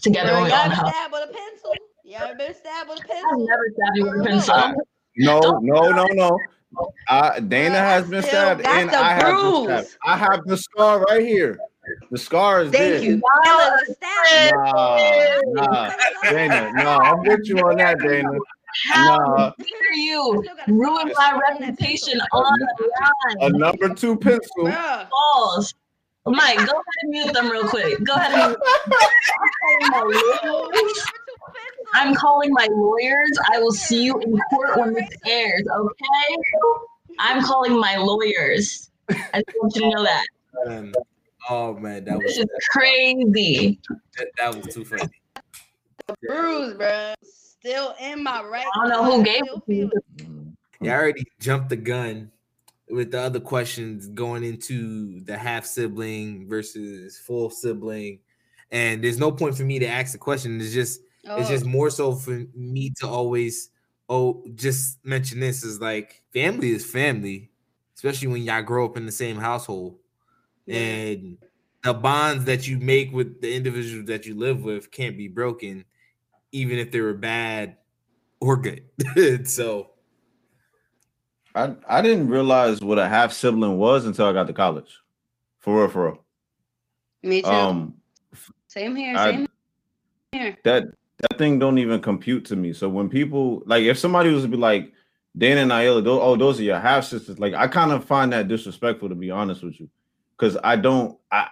together 0.00 0.32
when 0.32 0.44
Y'all 0.44 0.44
we 0.44 0.50
were 0.50 0.56
all 0.56 0.66
in 0.66 0.72
ever 0.72 0.74
the 0.74 0.76
house. 0.76 0.94
Stabbed 2.08 2.18
with 2.18 2.18
a? 2.18 2.18
Y'all 2.18 2.22
ever 2.28 2.34
been 2.38 2.54
stabbed 2.54 2.88
with 2.88 2.98
a 2.98 3.16
I've 3.16 3.38
never 3.38 3.66
stabbed 3.74 3.98
with 4.02 4.20
a 4.20 4.24
pencil. 4.24 4.54
Uh, 4.54 4.58
I- 4.58 4.74
No, 5.16 5.40
no, 5.62 5.90
no, 5.90 6.06
no. 6.12 6.38
I, 7.08 7.40
Dana 7.40 7.78
has 7.78 8.08
been 8.08 8.22
stabbed, 8.22 8.60
and 8.60 8.90
I 8.90 9.14
have 9.14 9.36
been 9.42 9.64
stabbed. 9.64 9.96
I 10.04 10.16
have 10.16 10.44
the 10.44 10.56
scar 10.56 11.00
right 11.04 11.24
here. 11.26 11.58
The 12.10 12.18
scar 12.18 12.62
is 12.62 12.70
Thank 12.70 13.00
there. 13.00 13.02
you. 13.02 13.16
That 13.44 13.72
was 13.72 13.88
a 13.88 13.94
stab. 13.94 14.54
Nah, 14.54 15.64
nah, 15.64 15.90
Dana, 16.30 16.72
no, 16.74 16.90
I'm 16.98 17.20
with 17.20 17.40
you 17.48 17.56
on 17.60 17.76
that, 17.78 17.98
Dana. 18.00 18.28
How 18.92 19.16
Nah, 19.16 19.52
dare 19.58 19.94
you 19.94 20.44
ruin 20.66 21.10
my 21.16 21.40
reputation 21.50 22.20
on 22.32 22.58
the 22.58 23.36
a 23.40 23.48
number 23.50 23.94
two 23.94 24.16
pencil. 24.18 24.40
Bruh. 24.58 25.08
Balls. 25.08 25.74
Mike, 26.26 26.58
go 26.58 26.62
ahead 26.64 26.74
and 27.02 27.10
mute 27.10 27.32
them 27.32 27.50
real 27.50 27.66
quick. 27.66 28.04
Go 28.04 28.12
ahead 28.14 28.32
and 28.34 28.56
mute 30.08 30.98
I'm 31.94 32.14
calling 32.14 32.50
my 32.52 32.68
lawyers. 32.70 33.30
I 33.52 33.58
will 33.58 33.72
see 33.72 34.04
you 34.04 34.18
in 34.20 34.38
court 34.50 34.76
when 34.78 34.94
this 34.94 35.08
airs, 35.26 35.64
okay? 35.74 36.36
I'm 37.18 37.42
calling 37.42 37.78
my 37.78 37.96
lawyers. 37.96 38.90
I 39.10 39.42
just 39.46 39.56
want 39.60 39.74
you 39.76 39.82
to 39.82 39.90
know 39.90 40.04
that. 40.04 40.24
Um, 40.66 40.94
oh 41.48 41.74
man, 41.74 42.04
that 42.04 42.18
This 42.20 42.38
was 42.38 42.46
is 42.46 42.68
crazy. 42.70 43.80
that, 44.16 44.28
that 44.38 44.54
was 44.54 44.74
too 44.74 44.84
funny. 44.84 45.02
bruise, 46.26 46.74
bruh. 46.74 47.14
Still 47.24 47.94
in 48.00 48.22
my 48.22 48.42
right. 48.44 48.64
I 48.74 48.88
don't 48.88 48.90
know 48.90 49.16
who 49.16 49.24
gave 49.24 49.42
it 49.42 49.66
to 49.66 49.74
you. 49.74 49.90
feel. 50.16 50.44
Yeah, 50.80 50.92
I 50.94 51.00
already 51.00 51.24
jumped 51.40 51.70
the 51.70 51.76
gun 51.76 52.30
with 52.88 53.10
the 53.10 53.20
other 53.20 53.40
questions 53.40 54.06
going 54.08 54.44
into 54.44 55.20
the 55.24 55.36
half 55.36 55.66
sibling 55.66 56.48
versus 56.48 57.18
full 57.18 57.50
sibling. 57.50 58.20
And 58.70 59.02
there's 59.02 59.18
no 59.18 59.32
point 59.32 59.56
for 59.56 59.64
me 59.64 59.78
to 59.80 59.86
ask 59.86 60.12
the 60.12 60.18
question. 60.18 60.60
It's 60.60 60.72
just 60.72 61.00
it's 61.36 61.48
Oh, 61.48 61.52
just 61.52 61.64
more 61.64 61.90
so 61.90 62.14
for 62.14 62.44
me 62.54 62.90
to 63.00 63.08
always 63.08 63.70
oh 64.08 64.42
just 64.54 65.04
mention 65.04 65.40
this 65.40 65.62
is 65.64 65.80
like 65.80 66.22
family 66.32 66.70
is 66.70 66.84
family, 66.84 67.50
especially 67.94 68.28
when 68.28 68.42
y'all 68.42 68.62
grow 68.62 68.84
up 68.84 68.96
in 68.96 69.06
the 69.06 69.12
same 69.12 69.36
household. 69.36 69.98
Yeah. 70.66 70.78
And 70.78 71.38
the 71.82 71.94
bonds 71.94 72.44
that 72.46 72.66
you 72.66 72.78
make 72.78 73.12
with 73.12 73.40
the 73.40 73.54
individuals 73.54 74.06
that 74.06 74.26
you 74.26 74.34
live 74.34 74.62
with 74.64 74.90
can't 74.90 75.16
be 75.16 75.28
broken, 75.28 75.84
even 76.52 76.78
if 76.78 76.90
they 76.90 77.00
were 77.00 77.14
bad 77.14 77.76
or 78.40 78.56
good. 78.56 78.84
so 79.48 79.90
I 81.54 81.74
I 81.86 82.02
didn't 82.02 82.28
realize 82.28 82.80
what 82.80 82.98
a 82.98 83.08
half 83.08 83.32
sibling 83.32 83.78
was 83.78 84.06
until 84.06 84.26
I 84.26 84.32
got 84.32 84.46
to 84.46 84.52
college. 84.52 84.98
For 85.58 85.80
real, 85.80 85.88
for 85.88 86.04
real. 86.06 86.24
Me 87.22 87.42
too. 87.42 87.48
Um, 87.48 87.94
same 88.68 88.94
here. 88.94 89.16
I- 89.16 89.32
Same 89.32 89.48
here. 90.32 90.56
that 90.64 90.84
that 91.20 91.38
thing 91.38 91.58
don't 91.58 91.78
even 91.78 92.00
compute 92.00 92.44
to 92.46 92.56
me. 92.56 92.72
So 92.72 92.88
when 92.88 93.08
people 93.08 93.62
like, 93.66 93.84
if 93.84 93.98
somebody 93.98 94.30
was 94.30 94.42
to 94.44 94.48
be 94.48 94.56
like, 94.56 94.92
Dana 95.36 95.60
and 95.62 95.70
Ayla, 95.70 96.02
tho- 96.02 96.20
oh, 96.20 96.36
those 96.36 96.58
are 96.58 96.64
your 96.64 96.80
half 96.80 97.04
sisters. 97.04 97.38
Like, 97.38 97.54
I 97.54 97.68
kind 97.68 97.92
of 97.92 98.04
find 98.04 98.32
that 98.32 98.48
disrespectful 98.48 99.08
to 99.08 99.14
be 99.14 99.30
honest 99.30 99.62
with 99.62 99.78
you, 99.78 99.88
because 100.36 100.56
I 100.64 100.76
don't, 100.76 101.18
I, 101.30 101.48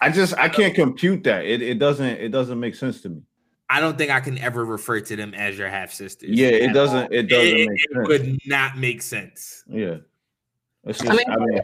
I 0.00 0.10
just, 0.10 0.36
I 0.36 0.48
can't 0.48 0.74
compute 0.74 1.24
that. 1.24 1.44
It, 1.44 1.62
it 1.62 1.78
doesn't, 1.78 2.06
it 2.06 2.28
doesn't 2.30 2.60
make 2.60 2.74
sense 2.74 3.00
to 3.02 3.08
me. 3.08 3.22
I 3.70 3.80
don't 3.80 3.98
think 3.98 4.10
I 4.10 4.20
can 4.20 4.38
ever 4.38 4.64
refer 4.64 5.00
to 5.00 5.16
them 5.16 5.34
as 5.34 5.58
your 5.58 5.68
half 5.68 5.92
sisters. 5.92 6.30
Yeah, 6.30 6.48
it 6.48 6.72
doesn't, 6.72 7.04
all. 7.04 7.08
it 7.10 7.24
doesn't 7.24 7.56
It, 7.56 7.68
make 7.68 7.78
it 7.78 7.94
sense. 7.94 8.08
would 8.08 8.38
not 8.46 8.78
make 8.78 9.02
sense. 9.02 9.64
Yeah, 9.68 9.96
it's 10.84 11.02
I 11.02 11.14
mean, 11.14 11.24
I 11.28 11.36
mean, 11.36 11.60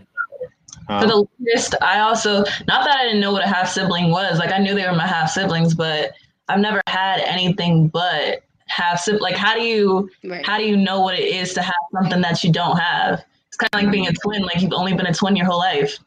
For 0.87 1.07
the 1.07 1.27
longest, 1.41 1.75
I 1.81 2.01
also 2.01 2.39
not 2.69 2.85
that 2.85 2.99
I 2.99 3.05
didn't 3.05 3.21
know 3.21 3.33
what 3.33 3.43
a 3.43 3.49
half 3.49 3.69
sibling 3.71 4.11
was. 4.11 4.39
Like 4.39 4.53
I 4.53 4.59
knew 4.59 4.75
they 4.75 4.87
were 4.87 4.95
my 4.95 5.07
half 5.07 5.31
siblings, 5.31 5.75
but 5.75 6.13
I've 6.49 6.61
never 6.61 6.81
had 6.87 7.21
anything 7.21 7.89
but 7.89 8.43
have 8.67 8.99
sib- 9.01 9.21
like 9.21 9.37
how 9.37 9.55
do 9.55 9.63
you 9.63 10.11
Right. 10.25 10.45
how 10.47 10.59
do 10.59 10.65
you 10.65 10.77
know 10.77 11.01
what 11.01 11.15
it 11.19 11.25
is 11.25 11.53
to 11.55 11.63
have 11.63 11.75
something 11.93 12.21
that 12.21 12.43
you 12.45 12.53
don't 12.53 12.77
have? 12.79 13.25
It's 13.49 13.57
kind 13.57 13.71
of 13.73 13.83
like 13.83 13.93
being 13.93 14.07
a 14.09 14.13
twin. 14.13 14.43
Like 14.43 14.61
you've 14.61 14.73
only 14.73 14.95
been 14.95 15.07
a 15.07 15.15
twin 15.15 15.37
your 15.37 15.47
whole 15.47 15.59
life. 15.59 15.99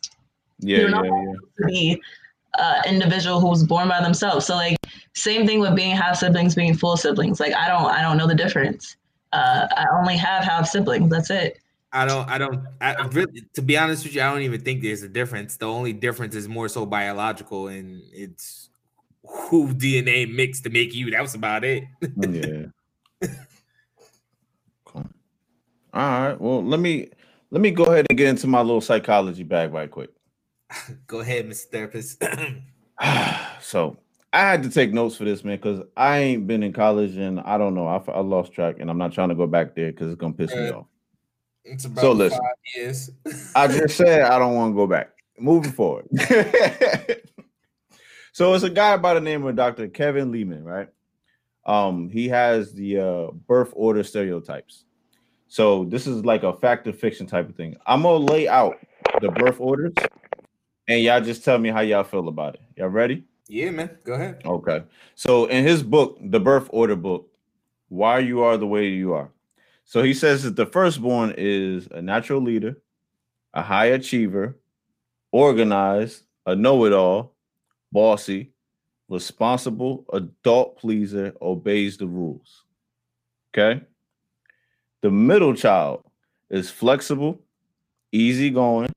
Yeah, 0.60 0.80
You're 0.80 0.90
yeah, 0.90 0.96
not- 0.96 1.06
yeah. 1.06 1.34
To 1.60 1.66
be 1.66 2.02
an 2.60 2.84
individual 2.88 3.40
who 3.40 3.48
was 3.48 3.64
born 3.64 3.88
by 3.88 4.02
themselves. 4.02 4.46
So 4.46 4.56
like 4.56 4.78
same 5.14 5.46
thing 5.48 5.60
with 5.60 5.76
being 5.76 5.96
half 5.96 6.18
siblings, 6.18 6.56
being 6.56 6.74
full 6.76 6.98
siblings. 6.98 7.40
Like 7.40 7.54
I 7.54 7.68
don't 7.68 7.86
I 7.86 8.02
don't 8.02 8.18
know 8.18 8.28
the 8.28 8.36
difference. 8.36 8.98
Uh, 9.34 9.68
I 9.76 9.86
only 9.94 10.18
have 10.18 10.44
half 10.44 10.68
siblings. 10.68 11.10
That's 11.10 11.30
it. 11.30 11.60
I 11.94 12.06
don't. 12.06 12.28
I 12.30 12.38
don't. 12.38 12.66
I 12.82 12.94
really, 13.08 13.44
to 13.54 13.62
be 13.62 13.78
honest 13.78 14.04
with 14.04 14.14
you, 14.16 14.22
I 14.22 14.32
don't 14.32 14.42
even 14.42 14.62
think 14.62 14.82
there's 14.82 15.04
a 15.04 15.10
difference. 15.10 15.56
The 15.58 15.68
only 15.68 15.94
difference 15.94 16.36
is 16.36 16.48
more 16.48 16.68
so 16.68 16.86
biological, 16.86 17.68
and 17.70 18.02
it's 18.12 18.67
who 19.28 19.74
DNA 19.74 20.34
mixed 20.34 20.64
to 20.64 20.70
make 20.70 20.94
you. 20.94 21.12
That 21.12 21.22
was 21.22 21.36
about 21.36 21.64
it. 21.64 21.84
Oh, 22.04 22.30
yeah. 22.30 22.66
Cool. 24.86 25.06
All 25.94 26.02
right. 26.02 26.40
Well, 26.40 26.64
let 26.64 26.80
me 26.80 27.10
let 27.52 27.62
me 27.62 27.72
go 27.72 27.86
ahead 27.86 28.06
and 28.10 28.18
get 28.18 28.30
into 28.30 28.48
my 28.48 28.62
little 28.62 28.82
psychology 28.82 29.44
bag 29.44 29.74
right 29.74 29.90
quick. 29.90 30.12
Go 31.08 31.20
ahead, 31.20 31.48
Mr. 31.48 31.66
Therapist. 31.66 32.24
so 33.62 33.98
I 34.34 34.40
had 34.42 34.64
to 34.64 34.70
take 34.70 34.94
notes 34.94 35.16
for 35.16 35.24
this, 35.24 35.44
man, 35.44 35.58
because 35.58 35.82
I 35.96 36.20
ain't 36.20 36.48
been 36.48 36.64
in 36.64 36.74
college 36.74 37.16
and 37.16 37.40
I 37.40 37.58
don't 37.58 37.74
know. 37.74 37.88
I, 37.88 38.02
I 38.12 38.20
lost 38.20 38.54
track, 38.54 38.78
and 38.80 38.90
I'm 38.90 38.98
not 38.98 39.14
trying 39.14 39.30
to 39.30 39.36
go 39.36 39.48
back 39.48 39.76
there 39.76 39.92
because 39.92 40.12
it's 40.12 40.20
gonna 40.20 40.34
piss 40.34 40.54
me 40.54 40.70
uh, 40.70 40.80
off. 40.80 40.86
it's 41.64 41.86
about 41.86 42.02
So 42.02 42.12
listen. 42.12 42.40
five 42.40 42.76
years. 42.76 43.12
I 43.56 43.68
just 43.68 43.98
said 43.98 44.22
I 44.22 44.38
don't 44.40 44.56
want 44.56 44.74
to 44.74 44.76
go 44.76 44.88
back. 44.88 45.12
Moving 45.40 45.72
forward. 45.72 46.08
so 48.38 48.54
it's 48.54 48.64
a 48.64 48.70
guy 48.70 48.98
by 48.98 49.16
the 49.16 49.20
name 49.20 49.44
of 49.48 49.56
Dr. 49.56 49.88
Kevin 49.88 50.32
Leman, 50.32 50.64
right? 50.64 50.90
Um, 51.66 52.08
he 52.08 52.28
has 52.28 52.72
the 52.72 53.00
uh, 53.00 53.32
birth 53.32 53.72
order 53.74 54.04
stereotypes. 54.04 54.84
So 55.48 55.86
this 55.86 56.06
is 56.06 56.24
like 56.24 56.44
a 56.44 56.54
fact 56.54 56.86
or 56.86 56.94
fiction 56.94 57.26
type 57.26 57.50
of 57.50 57.56
thing. 57.56 57.78
I'm 57.88 58.04
gonna 58.04 58.18
lay 58.18 58.48
out 58.48 58.76
the 59.22 59.32
birth 59.32 59.60
orders, 59.60 59.96
and 60.88 61.02
y'all 61.02 61.20
just 61.20 61.44
tell 61.44 61.58
me 61.58 61.70
how 61.70 61.80
y'all 61.80 62.04
feel 62.04 62.28
about 62.28 62.54
it. 62.54 62.62
Y'all 62.76 62.90
ready? 62.90 63.24
yeah, 63.48 63.72
man. 63.72 63.98
Go 64.04 64.14
ahead. 64.14 64.44
Okay. 64.46 64.84
So 65.16 65.46
in 65.48 65.66
his 65.66 65.82
book, 65.82 66.20
the 66.22 66.40
birth 66.40 66.70
order 66.72 66.96
book, 66.96 67.32
why 67.90 68.20
you 68.20 68.44
are 68.44 68.56
the 68.56 68.68
way 68.68 68.90
you 68.90 69.14
are. 69.14 69.32
So 69.84 70.04
he 70.04 70.14
says 70.14 70.44
that 70.44 70.56
the 70.56 70.68
firstborn 70.68 71.34
is 71.40 71.88
a 71.90 72.04
natural 72.04 72.44
leader, 72.44 72.78
a 73.56 73.64
high 73.64 73.88
achiever, 73.88 74.60
organized, 75.32 76.22
a 76.46 76.56
know-it-all, 76.56 77.34
bossy, 77.98 78.52
responsible, 79.10 80.06
adult 80.14 80.78
pleaser, 80.78 81.34
obeys 81.42 81.98
the 81.98 82.06
rules. 82.06 82.64
Okay. 83.50 83.82
The 85.02 85.10
middle 85.10 85.56
child 85.56 86.04
is 86.52 86.70
flexible, 86.70 87.42
easygoing, 88.12 88.92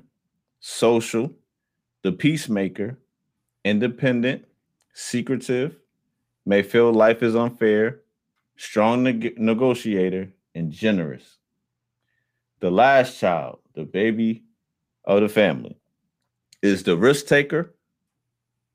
social, 0.60 1.32
the 2.02 2.12
peacemaker, 2.12 2.98
independent, 3.64 4.44
secretive, 4.92 5.76
may 6.44 6.60
feel 6.62 6.92
life 6.92 7.22
is 7.22 7.34
unfair, 7.34 8.02
strong 8.58 9.04
neg- 9.04 9.38
negotiator, 9.38 10.30
and 10.54 10.70
generous. 10.70 11.38
The 12.60 12.70
last 12.70 13.18
child, 13.18 13.60
the 13.74 13.84
baby 13.84 14.42
of 15.04 15.22
the 15.22 15.30
family, 15.30 15.78
is 16.60 16.82
the 16.82 16.98
risk 16.98 17.24
taker, 17.26 17.74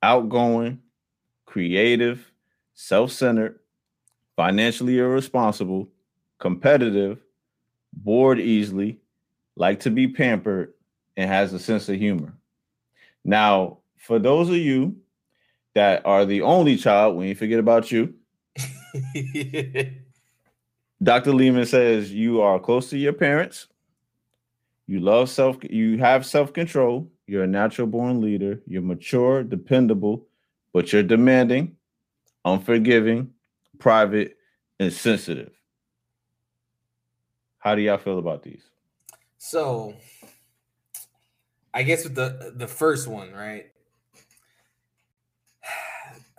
outgoing, 0.06 0.80
creative, 1.46 2.32
self 2.76 3.12
centered, 3.12 3.60
financially 4.36 5.00
irresponsible, 5.00 5.90
competitive, 6.38 7.18
bored 7.92 8.40
easily, 8.40 9.00
like 9.56 9.80
to 9.80 9.90
be 9.90 10.08
pampered, 10.08 10.74
and 11.18 11.28
has 11.28 11.54
a 11.54 11.60
sense 11.60 11.90
of 11.90 11.96
humor. 11.96 12.34
Now, 13.24 13.80
for 13.98 14.20
those 14.20 14.50
of 14.50 14.58
you 14.58 14.96
that 15.74 16.06
are 16.06 16.24
the 16.24 16.44
only 16.44 16.78
child, 16.78 17.16
we 17.16 17.30
ain't 17.30 17.40
forget 17.40 17.58
about 17.60 17.92
you. 17.92 18.14
Dr. 21.02 21.34
Leman 21.34 21.66
says 21.66 22.12
you 22.12 22.42
are 22.42 22.60
close 22.60 22.92
to 22.92 22.98
your 22.98 23.14
parents. 23.14 23.68
You 24.86 25.00
love 25.00 25.32
self, 25.32 25.58
you 25.64 25.98
have 25.98 26.28
self-control. 26.28 27.10
You're 27.28 27.44
a 27.44 27.48
natural 27.48 27.88
born 27.88 28.22
leader. 28.22 28.62
You're 28.68 28.82
mature, 28.82 29.44
dependable, 29.44 30.28
but 30.74 30.94
you're 30.94 31.04
demanding, 31.04 31.78
unforgiving, 32.44 33.34
private, 33.80 34.38
and 34.80 34.92
sensitive. 34.94 35.54
How 37.58 37.74
do 37.76 37.82
y'all 37.82 37.98
feel 37.98 38.20
about 38.20 38.44
these? 38.44 38.70
So, 39.38 39.96
I 41.74 41.84
guess 41.84 42.04
with 42.04 42.16
the 42.16 42.54
the 42.56 42.68
first 42.68 43.08
one, 43.08 43.32
right? 43.34 43.72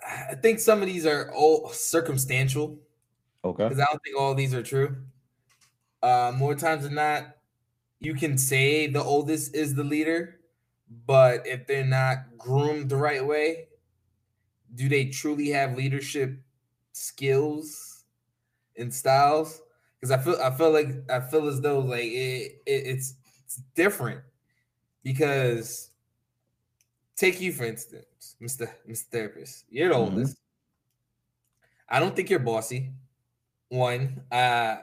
I 0.06 0.34
think 0.36 0.60
some 0.60 0.80
of 0.82 0.86
these 0.86 1.04
are 1.04 1.32
all 1.34 1.68
circumstantial 1.70 2.78
Okay. 3.44 3.64
because 3.64 3.80
I 3.80 3.84
don't 3.86 4.02
think 4.04 4.18
all 4.18 4.34
these 4.34 4.54
are 4.54 4.62
true. 4.62 4.96
Uh, 6.02 6.32
more 6.36 6.54
times 6.54 6.84
than 6.84 6.94
not, 6.94 7.36
you 8.00 8.14
can 8.14 8.38
say 8.38 8.86
the 8.86 9.02
oldest 9.02 9.54
is 9.54 9.74
the 9.74 9.84
leader, 9.84 10.35
but 11.06 11.46
if 11.46 11.66
they're 11.66 11.84
not 11.84 12.36
groomed 12.38 12.90
the 12.90 12.96
right 12.96 13.24
way, 13.24 13.68
do 14.74 14.88
they 14.88 15.06
truly 15.06 15.48
have 15.50 15.76
leadership 15.76 16.38
skills 16.92 18.04
and 18.76 18.92
styles? 18.92 19.62
Because 20.00 20.10
I 20.10 20.18
feel 20.18 20.36
I 20.42 20.50
feel 20.50 20.70
like 20.72 21.10
I 21.10 21.20
feel 21.20 21.48
as 21.48 21.60
though 21.60 21.80
like 21.80 22.04
it, 22.04 22.62
it 22.66 22.86
it's, 22.86 23.14
it's 23.44 23.56
different 23.74 24.20
because 25.02 25.90
take 27.16 27.40
you 27.40 27.52
for 27.52 27.64
instance, 27.64 28.36
Mr. 28.40 28.70
Mr. 28.88 29.04
Therapist, 29.10 29.64
you're 29.70 29.88
the 29.88 29.94
Mhm. 29.94 29.98
oldest. 29.98 30.38
I 31.88 32.00
don't 32.00 32.14
think 32.16 32.30
you're 32.30 32.40
bossy. 32.40 32.92
One, 33.68 34.24
uh, 34.30 34.78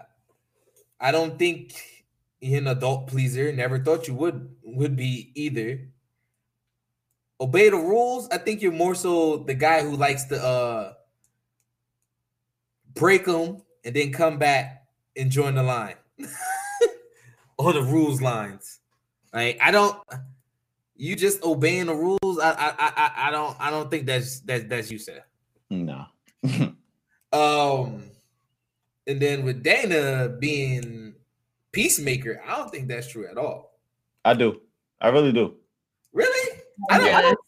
I 1.00 1.12
don't 1.12 1.38
think 1.38 2.06
you're 2.42 2.60
an 2.60 2.68
adult 2.68 3.08
pleaser. 3.08 3.52
Never 3.54 3.80
thought 3.84 4.08
you 4.08 4.16
would 4.16 4.56
would 4.64 4.96
be 4.96 5.32
either. 5.36 5.90
Obey 7.42 7.70
the 7.70 7.78
rules. 7.78 8.28
I 8.32 8.38
think 8.38 8.62
you're 8.62 8.72
more 8.72 8.96
so 8.96 9.38
the 9.38 9.54
guy 9.54 9.82
who 9.82 9.96
likes 9.96 10.26
to 10.26 10.42
uh 10.42 10.94
break 12.94 13.26
them 13.26 13.62
and 13.84 13.96
then 13.96 14.12
come 14.12 14.38
back 14.38 14.84
and 15.18 15.32
join 15.32 15.56
the 15.56 15.64
line 15.64 15.96
or 17.58 17.74
the 17.74 17.82
rules 17.82 18.22
lines. 18.22 18.80
Like 19.34 19.58
I 19.62 19.72
don't. 19.72 19.98
You 20.96 21.16
just 21.16 21.44
obeying 21.44 21.88
the 21.88 21.96
rules. 21.96 22.40
I 22.40 22.52
I 22.52 22.70
I 22.78 22.94
I- 22.96 23.28
I 23.28 23.32
don't 23.32 23.58
I 23.60 23.70
don't 23.72 23.90
think 23.90 24.06
that's 24.06 24.40
that's 24.42 24.66
that's 24.66 24.92
you 24.92 25.00
said. 25.00 25.24
No. 25.70 26.06
Um, 27.34 28.04
and 29.08 29.20
then 29.20 29.44
with 29.44 29.64
Dana 29.64 30.30
being 30.40 31.16
peacemaker, 31.72 32.40
I 32.46 32.58
don't 32.58 32.70
think 32.70 32.88
that's 32.88 33.08
true 33.12 33.26
at 33.26 33.40
all. 33.40 33.80
I 34.24 34.36
do. 34.36 34.62
I 35.02 35.08
really 35.08 35.32
do. 35.32 35.56
Really? 36.14 36.53
I 36.90 36.98
don't. 36.98 37.14
I 37.16 37.22
don't 37.22 37.40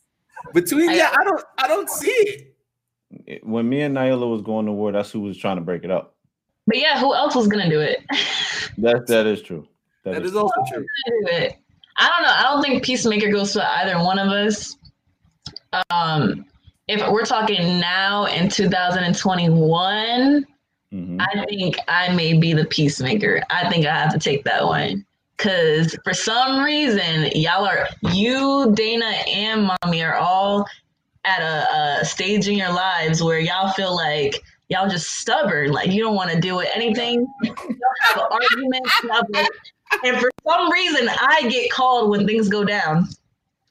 between 0.54 0.92
yeah, 0.92 1.14
I 1.18 1.24
don't. 1.24 1.42
I 1.58 1.68
don't 1.68 1.90
see 1.90 2.08
it. 2.12 2.56
It- 3.26 3.46
When 3.46 3.68
me 3.70 3.82
and 3.82 3.96
Naila 3.96 4.30
was 4.30 4.42
going 4.42 4.66
to 4.68 4.72
war, 4.72 4.92
that's 4.92 5.12
who 5.12 5.22
was 5.22 5.38
trying 5.38 5.56
to 5.58 5.62
break 5.62 5.84
it 5.84 5.92
up. 5.92 6.16
But 6.68 6.78
yeah, 6.78 7.00
who 7.00 7.14
else 7.14 7.36
was 7.36 7.48
gonna 7.48 7.70
do 7.70 7.80
it? 7.80 8.04
That 8.78 9.08
that 9.08 9.26
is 9.26 9.42
true. 9.42 9.66
That 10.04 10.22
is 10.22 10.32
is 10.32 10.36
also 10.36 10.54
true. 10.68 10.82
do 10.82 11.28
it. 11.32 11.56
I 11.98 12.10
don't 12.10 12.24
know. 12.24 12.34
I 12.36 12.42
don't 12.44 12.62
think 12.62 12.84
Peacemaker 12.84 13.32
goes 13.32 13.54
to 13.54 13.66
either 13.80 13.98
one 14.04 14.20
of 14.20 14.28
us. 14.28 14.76
Um, 15.90 16.46
if 16.90 17.00
we're 17.10 17.24
talking 17.26 17.80
now 17.80 18.26
in 18.26 18.50
2021, 18.50 20.46
Mhm. 20.94 21.22
I 21.22 21.46
think 21.46 21.78
I 21.88 22.14
may 22.16 22.34
be 22.38 22.54
the 22.54 22.66
Peacemaker. 22.66 23.42
I 23.50 23.70
think 23.70 23.86
I 23.86 23.94
have 23.98 24.12
to 24.14 24.20
take 24.20 24.44
that 24.44 24.64
one. 24.66 25.06
Cause 25.38 25.98
for 26.04 26.14
some 26.14 26.64
reason, 26.64 27.30
y'all 27.36 27.66
are 27.66 27.88
you, 28.14 28.72
Dana, 28.74 29.12
and 29.28 29.70
mommy 29.84 30.02
are 30.02 30.16
all 30.16 30.66
at 31.26 31.42
a, 31.42 32.00
a 32.02 32.06
stage 32.06 32.48
in 32.48 32.56
your 32.56 32.72
lives 32.72 33.22
where 33.22 33.40
y'all 33.40 33.72
feel 33.74 33.96
like 33.96 34.42
y'all 34.70 34.88
just 34.88 35.08
stubborn, 35.18 35.72
like 35.72 35.92
you 35.92 36.02
don't 36.02 36.16
want 36.16 36.32
to 36.32 36.40
deal 36.40 36.56
with 36.56 36.70
anything. 36.74 37.28
You 37.44 37.54
don't 37.54 37.80
have 38.04 38.32
arguments, 38.32 38.92
nothing. 39.04 39.48
And 40.04 40.18
for 40.18 40.32
some 40.48 40.72
reason, 40.72 41.10
I 41.10 41.48
get 41.50 41.70
called 41.72 42.10
when 42.12 42.26
things 42.26 42.48
go 42.50 42.64
down. 42.64 43.08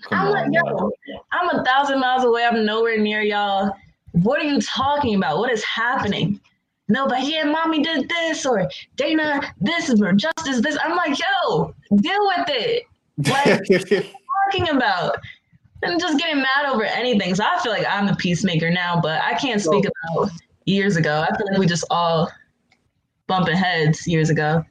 Come 0.03 0.18
I'm 0.18 0.27
on, 0.27 0.33
like, 0.33 0.50
man. 0.50 0.62
yo, 0.66 0.90
I'm 1.33 1.50
a 1.50 1.64
thousand 1.64 2.00
miles 2.00 2.24
away. 2.24 2.44
I'm 2.44 2.64
nowhere 2.64 2.98
near 2.98 3.22
y'all. 3.22 3.72
What 4.12 4.40
are 4.40 4.44
you 4.44 4.61
talking 4.61 5.14
about? 5.14 5.38
What 5.38 5.50
is 5.50 5.64
happening? 5.64 6.40
No, 6.88 7.09
but 7.09 7.23
yeah, 7.27 7.44
mommy 7.44 7.83
did 7.83 8.09
this, 8.09 8.44
or 8.44 8.68
Dana, 8.97 9.40
this 9.61 9.88
is 9.88 10.01
justice. 10.16 10.61
This. 10.61 10.77
I'm 10.83 10.94
like, 10.97 11.18
yo, 11.18 11.75
deal 11.97 12.27
with 12.37 12.49
it. 12.49 12.85
Like, 13.18 13.47
what 13.68 13.90
are 13.90 13.97
you 13.97 14.03
talking 14.53 14.77
about? 14.77 15.16
And 15.83 16.01
just 16.01 16.18
getting 16.18 16.38
mad 16.42 16.66
over 16.66 16.85
anything. 16.85 17.35
So 17.35 17.44
I 17.44 17.59
feel 17.62 17.73
like 17.73 17.87
I'm 17.88 18.07
the 18.07 18.16
peacemaker 18.16 18.70
now, 18.70 19.01
but 19.01 19.20
I 19.23 19.35
can't 19.35 19.61
speak 19.61 19.85
about 19.85 20.31
years 20.64 20.97
ago. 20.97 21.27
I 21.29 21.37
feel 21.37 21.47
like 21.51 21.59
we 21.59 21.66
just 21.66 21.85
all 21.90 22.31
bumping 23.27 23.57
heads 23.57 24.07
years 24.07 24.31
ago. 24.31 24.64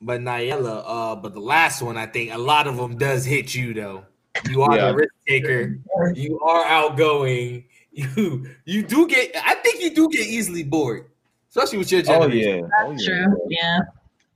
But 0.00 0.20
Nyella, 0.20 0.84
uh, 0.86 1.16
but 1.16 1.34
the 1.34 1.40
last 1.40 1.82
one, 1.82 1.96
I 1.96 2.06
think 2.06 2.32
a 2.32 2.38
lot 2.38 2.66
of 2.66 2.76
them 2.76 2.96
does 2.96 3.24
hit 3.24 3.54
you 3.54 3.74
though. 3.74 4.04
You 4.48 4.62
are 4.62 4.76
Yeah. 4.76 4.92
the 4.92 4.96
risk 4.96 5.14
taker. 5.26 5.78
You 6.14 6.38
are 6.40 6.64
outgoing. 6.64 7.64
You 7.90 8.48
you 8.64 8.84
do 8.84 9.08
get. 9.08 9.34
I 9.44 9.54
think 9.56 9.82
you 9.82 9.92
do 9.92 10.08
get 10.08 10.24
easily 10.24 10.62
bored, 10.62 11.06
especially 11.50 11.78
with 11.78 11.90
your 11.92 12.00
Oh 12.02 12.04
generation. 12.04 12.58
yeah. 12.58 12.84
Oh, 12.84 12.90
yeah. 12.98 13.06
True. 13.24 13.46
Yeah. 13.48 13.78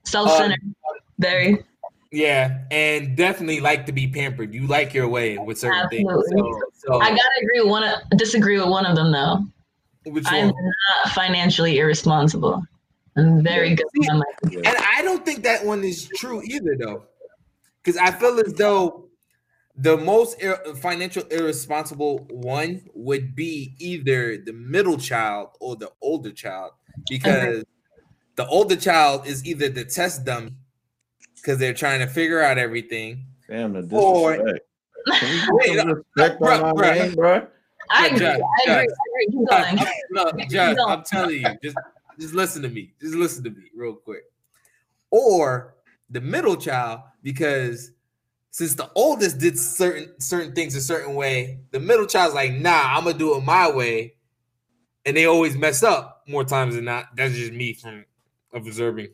Self-centered. 0.05 0.59
Um, 0.63 0.75
very. 1.19 1.65
Yeah, 2.11 2.59
and 2.71 3.17
definitely 3.17 3.61
like 3.61 3.87
to 3.87 3.93
be 3.93 4.07
pampered. 4.07 4.53
You 4.53 4.67
like 4.67 4.93
your 4.93 5.09
way 5.09 5.39
with 5.39 5.59
certain 5.59 5.79
Absolutely. 5.79 6.43
things. 6.43 6.57
So, 6.75 7.01
I 7.01 7.09
gotta 7.09 7.23
agree 7.43 7.61
with 7.63 7.71
one. 7.71 7.85
Of, 7.85 8.01
disagree 8.19 8.59
with 8.59 8.69
one 8.69 8.85
of 8.85 8.97
them 8.97 9.11
though. 9.13 9.45
which 10.11 10.25
I'm 10.27 10.47
one? 10.49 10.55
not 11.05 11.13
financially 11.15 11.79
irresponsible. 11.79 12.63
I'm 13.17 13.43
very 13.43 13.75
good. 13.75 13.87
with 13.97 14.09
my 14.09 14.15
money. 14.15 14.57
And 14.57 14.77
I 14.95 15.01
don't 15.03 15.25
think 15.25 15.43
that 15.45 15.65
one 15.65 15.85
is 15.85 16.09
true 16.17 16.43
either, 16.43 16.77
though, 16.79 17.05
because 17.83 17.99
I 17.99 18.11
feel 18.11 18.39
as 18.41 18.53
though 18.55 19.09
the 19.77 19.97
most 19.97 20.43
ir- 20.43 20.61
financial 20.83 21.23
irresponsible 21.31 22.27
one 22.31 22.83
would 22.95 23.35
be 23.35 23.75
either 23.79 24.37
the 24.37 24.53
middle 24.53 24.99
child 24.99 25.49
or 25.61 25.77
the 25.77 25.91
older 26.03 26.31
child, 26.31 26.73
because 27.09 27.65
the 28.37 28.47
older 28.47 28.77
child 28.77 29.27
is 29.27 29.45
either 29.45 29.69
the 29.69 29.85
test 29.85 30.25
dummy 30.25 30.53
because 31.37 31.59
they're 31.59 31.75
trying 31.75 32.01
to 32.01 32.07
figure 32.07 32.41
out 32.43 32.59
everything. 32.59 33.27
Damn 33.49 33.73
the 33.73 33.97
Or- 33.97 34.37
disrespect. 34.37 34.67
Can 35.19 35.29
we 35.31 35.49
Wait, 35.57 35.67
get 35.67 35.79
some 35.79 35.89
no, 35.89 35.95
respect 36.17 36.41
bruh, 36.41 36.63
on 36.63 36.77
my 36.77 36.83
bruh. 36.83 36.95
name, 36.95 37.15
bro? 37.15 37.47
I 37.91 38.07
agree. 38.07 38.19
Judge, 38.21 38.41
I 38.41 38.63
agree. 38.63 38.75
I 38.75 38.83
agree. 38.83 39.27
Keep 39.31 39.49
going. 39.49 39.79
I'm, 39.79 39.87
look, 40.13 40.39
Judge, 40.49 40.77
Don't. 40.77 40.91
I'm 40.91 41.03
telling 41.05 41.41
you, 41.41 41.59
just 41.63 41.77
just 42.21 42.35
listen 42.35 42.63
to 42.63 42.69
me. 42.69 42.93
Just 43.01 43.15
listen 43.15 43.43
to 43.45 43.51
me 43.51 43.65
real 43.75 43.95
quick. 43.95 44.23
Or 45.11 45.75
the 46.11 46.21
middle 46.21 46.57
child, 46.57 47.01
because 47.23 47.91
since 48.51 48.75
the 48.75 48.91
oldest 48.95 49.39
did 49.39 49.59
certain 49.59 50.13
certain 50.21 50.55
things 50.55 50.75
a 50.77 50.81
certain 50.81 51.15
way, 51.17 51.59
the 51.73 51.81
middle 51.81 52.07
child's 52.07 52.35
like, 52.35 52.53
nah, 52.53 52.97
I'm 52.97 53.05
gonna 53.05 53.19
do 53.19 53.37
it 53.37 53.41
my 53.43 53.69
way. 53.71 54.15
And 55.05 55.17
they 55.17 55.27
always 55.27 55.57
mess 55.57 55.83
up 55.83 56.12
more 56.27 56.45
times 56.45 56.75
than 56.75 56.85
not. 56.85 57.15
That's 57.17 57.35
just 57.35 57.53
me 57.53 57.75
from 57.75 58.05
observing 58.53 59.09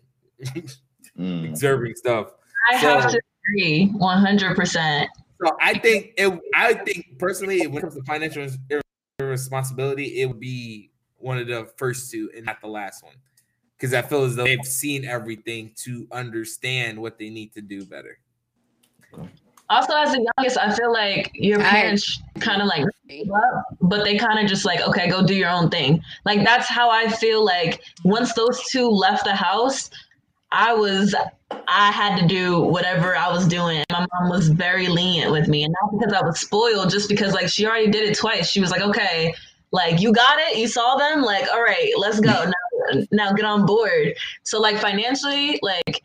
Mm. 1.19 1.51
observing 1.51 1.95
stuff. 1.97 2.33
I 2.71 2.77
have 2.77 3.11
to 3.11 3.21
agree 3.51 3.93
100%. 3.97 5.09
So 5.43 5.57
I 5.61 5.79
think 5.79 6.13
it. 6.17 6.41
I 6.55 6.75
think 6.75 7.19
personally, 7.19 7.67
when 7.67 7.79
it 7.79 7.81
comes 7.81 7.95
to 7.95 8.03
financial 8.03 8.47
ir- 8.71 8.81
irresponsibility, 9.19 10.21
it 10.21 10.27
would 10.27 10.39
be 10.41 10.91
one 11.17 11.39
of 11.39 11.47
the 11.49 11.69
first 11.77 12.11
two 12.11 12.31
and 12.37 12.45
not 12.47 12.61
the 12.61 12.69
last 12.69 13.03
one, 13.03 13.15
because 13.77 13.95
I 13.95 14.03
feel 14.03 14.23
as 14.25 14.37
though 14.37 14.45
they've 14.45 14.65
seen 14.65 15.05
everything 15.05 15.73
to 15.85 16.07
understand 16.13 17.01
what 17.01 17.19
they 17.19 17.31
need 17.31 17.53
to 17.55 17.61
do 17.61 17.85
better. 17.85 18.19
Also, 19.71 19.95
as 19.95 20.13
the 20.13 20.27
youngest, 20.37 20.57
I 20.57 20.75
feel 20.75 20.93
like 20.93 21.31
your 21.35 21.59
parents 21.59 22.23
kind 22.41 22.63
of 22.63 22.69
like 22.69 22.85
but 23.81 24.05
they 24.05 24.17
kind 24.17 24.39
of 24.39 24.47
just 24.47 24.65
like, 24.65 24.81
okay, 24.81 25.09
go 25.09 25.27
do 25.27 25.35
your 25.35 25.51
own 25.51 25.71
thing. 25.71 26.03
Like 26.25 26.45
that's 26.45 26.69
how 26.69 26.91
I 26.91 27.09
feel 27.09 27.45
like 27.45 27.83
once 28.05 28.33
those 28.35 28.63
two 28.71 28.89
left 28.89 29.25
the 29.25 29.35
house, 29.35 29.91
I 30.53 30.73
was 30.73 31.15
I 31.51 31.91
had 31.91 32.19
to 32.19 32.27
do 32.27 32.61
whatever 32.61 33.17
I 33.17 33.31
was 33.31 33.47
doing. 33.47 33.85
My 33.91 34.07
mom 34.13 34.31
was 34.31 34.49
very 34.49 34.89
lenient 34.89 35.33
with 35.33 35.49
me, 35.49 35.65
and 35.65 35.75
not 35.83 35.99
because 35.99 36.13
I 36.13 36.25
was 36.25 36.41
spoiled, 36.41 36.91
just 36.91 37.09
because 37.09 37.35
like 37.35 37.49
she 37.49 37.67
already 37.67 37.91
did 37.91 38.09
it 38.09 38.17
twice. 38.17 38.49
She 38.49 38.61
was 38.61 38.71
like, 38.71 38.81
okay, 38.81 39.35
like 39.71 40.01
you 40.01 40.13
got 40.13 40.39
it, 40.39 40.57
you 40.57 40.67
saw 40.67 40.97
them, 40.97 41.23
like 41.23 41.47
all 41.53 41.63
right, 41.63 41.93
let's 41.99 42.21
go 42.21 42.31
now. 42.45 43.03
Now 43.11 43.33
get 43.33 43.45
on 43.45 43.67
board. 43.67 44.15
So 44.45 44.61
like 44.61 44.79
financially, 44.79 45.59
like 45.63 46.03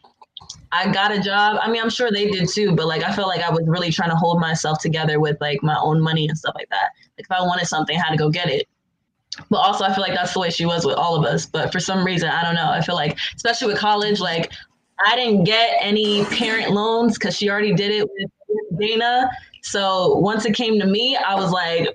I 0.73 0.91
got 0.91 1.11
a 1.11 1.19
job. 1.19 1.57
I 1.61 1.69
mean, 1.69 1.81
I'm 1.81 1.89
sure 1.89 2.11
they 2.11 2.29
did 2.29 2.49
too, 2.49 2.75
but 2.75 2.87
like 2.87 3.03
I 3.03 3.13
felt 3.13 3.27
like 3.27 3.41
I 3.41 3.51
was 3.51 3.63
really 3.67 3.91
trying 3.91 4.09
to 4.09 4.15
hold 4.15 4.39
myself 4.39 4.79
together 4.79 5.19
with 5.19 5.37
like 5.39 5.61
my 5.61 5.77
own 5.79 6.01
money 6.01 6.27
and 6.27 6.37
stuff 6.37 6.55
like 6.55 6.69
that. 6.69 6.89
Like 7.17 7.25
if 7.25 7.31
I 7.31 7.41
wanted 7.41 7.67
something, 7.67 7.95
I 7.95 7.99
had 7.99 8.11
to 8.11 8.17
go 8.17 8.29
get 8.29 8.49
it. 8.49 8.67
But 9.49 9.57
also, 9.57 9.83
I 9.83 9.93
feel 9.93 10.01
like 10.01 10.13
that's 10.13 10.33
the 10.33 10.39
way 10.39 10.49
she 10.49 10.65
was 10.65 10.85
with 10.85 10.95
all 10.95 11.15
of 11.15 11.25
us. 11.25 11.45
But 11.45 11.71
for 11.71 11.79
some 11.79 12.03
reason, 12.03 12.29
I 12.29 12.43
don't 12.43 12.55
know. 12.55 12.69
I 12.69 12.81
feel 12.81 12.95
like, 12.95 13.17
especially 13.35 13.67
with 13.67 13.77
college, 13.77 14.19
like 14.19 14.51
I 15.05 15.15
didn't 15.15 15.43
get 15.43 15.77
any 15.79 16.25
parent 16.25 16.71
loans 16.71 17.17
because 17.17 17.37
she 17.37 17.49
already 17.49 17.73
did 17.73 17.91
it 17.91 18.07
with 18.09 18.79
Dana. 18.79 19.29
So 19.61 20.15
once 20.17 20.45
it 20.45 20.55
came 20.55 20.79
to 20.79 20.87
me, 20.87 21.15
I 21.17 21.35
was 21.35 21.51
like, 21.51 21.87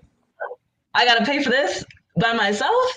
I 0.94 1.04
got 1.04 1.18
to 1.18 1.24
pay 1.24 1.42
for 1.42 1.50
this 1.50 1.84
by 2.20 2.32
myself. 2.32 2.92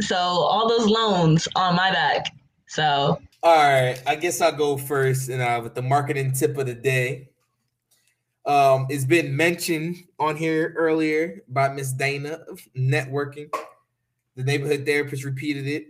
So 0.00 0.16
all 0.16 0.68
those 0.68 0.86
loans 0.86 1.48
on 1.56 1.74
my 1.76 1.90
back. 1.90 2.26
So 2.68 3.20
All 3.46 3.54
right, 3.54 4.02
I 4.08 4.16
guess 4.16 4.40
I'll 4.40 4.50
go 4.50 4.76
first, 4.76 5.28
and 5.28 5.40
uh, 5.40 5.60
with 5.62 5.76
the 5.76 5.80
marketing 5.80 6.32
tip 6.32 6.58
of 6.58 6.66
the 6.66 6.74
day. 6.74 7.28
Um, 8.44 8.88
it's 8.90 9.04
been 9.04 9.36
mentioned 9.36 9.98
on 10.18 10.34
here 10.34 10.74
earlier 10.76 11.44
by 11.46 11.68
Miss 11.68 11.92
Dana 11.92 12.40
of 12.50 12.60
networking. 12.76 13.54
The 14.34 14.42
neighborhood 14.42 14.84
therapist 14.84 15.24
repeated 15.24 15.68
it. 15.68 15.86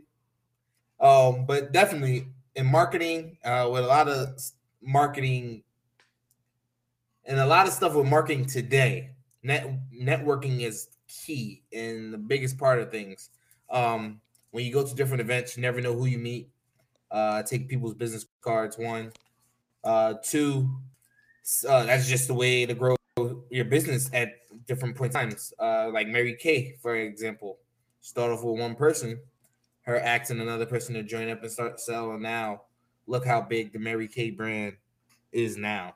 Um, 1.01 1.47
but 1.47 1.73
definitely 1.73 2.29
in 2.57 2.67
marketing, 2.67 3.39
uh, 3.43 3.71
with 3.73 3.85
a 3.85 3.87
lot 3.87 4.09
of 4.09 4.39
marketing 4.83 5.63
and 7.25 7.41
a 7.41 7.47
lot 7.47 7.67
of 7.67 7.73
stuff 7.73 7.95
with 7.95 8.07
marketing 8.07 8.45
today, 8.45 9.13
net 9.43 9.67
networking 9.99 10.61
is 10.61 10.89
key 11.09 11.63
and 11.73 12.13
the 12.13 12.19
biggest 12.19 12.59
part 12.59 12.81
of 12.81 12.91
things. 12.91 13.31
Um, 13.71 14.21
when 14.51 14.67
you 14.67 14.75
go 14.75 14.87
to 14.87 14.95
different 14.95 15.23
events, 15.23 15.57
you 15.57 15.63
never 15.63 15.81
know 15.81 15.95
who 15.95 16.05
you 16.05 16.19
meet 16.19 16.51
uh, 17.11 17.43
take 17.43 17.69
people's 17.69 17.95
business 17.95 18.27
cards. 18.41 18.79
One, 18.79 19.13
uh, 19.85 20.15
two, 20.23 20.69
uh, 21.69 21.85
that's 21.85 22.09
just 22.09 22.29
the 22.29 22.35
way 22.35 22.67
to 22.67 22.75
grow 22.75 22.97
your 23.51 23.65
business 23.65 24.11
at 24.13 24.33
different 24.67 24.97
point 24.97 25.13
times. 25.13 25.53
Uh, 25.59 25.91
like 25.93 26.09
Mary 26.09 26.35
Kay, 26.35 26.77
for 26.83 26.97
example, 26.97 27.59
start 28.01 28.31
off 28.31 28.45
with 28.45 28.59
one 28.59 28.75
person, 28.75 29.19
her 29.83 29.99
asking 29.99 30.41
another 30.41 30.67
person 30.67 30.95
to 30.95 31.03
join 31.03 31.31
up 31.31 31.43
and 31.43 31.51
start 31.51 31.81
selling. 31.81 32.23
Now, 32.23 32.63
look 33.07 33.25
how 33.25 33.41
big 33.41 33.73
the 33.73 33.79
Mary 33.79 34.09
Kay 34.09 34.31
brand 34.31 34.75
is 35.33 35.57
now. 35.57 35.95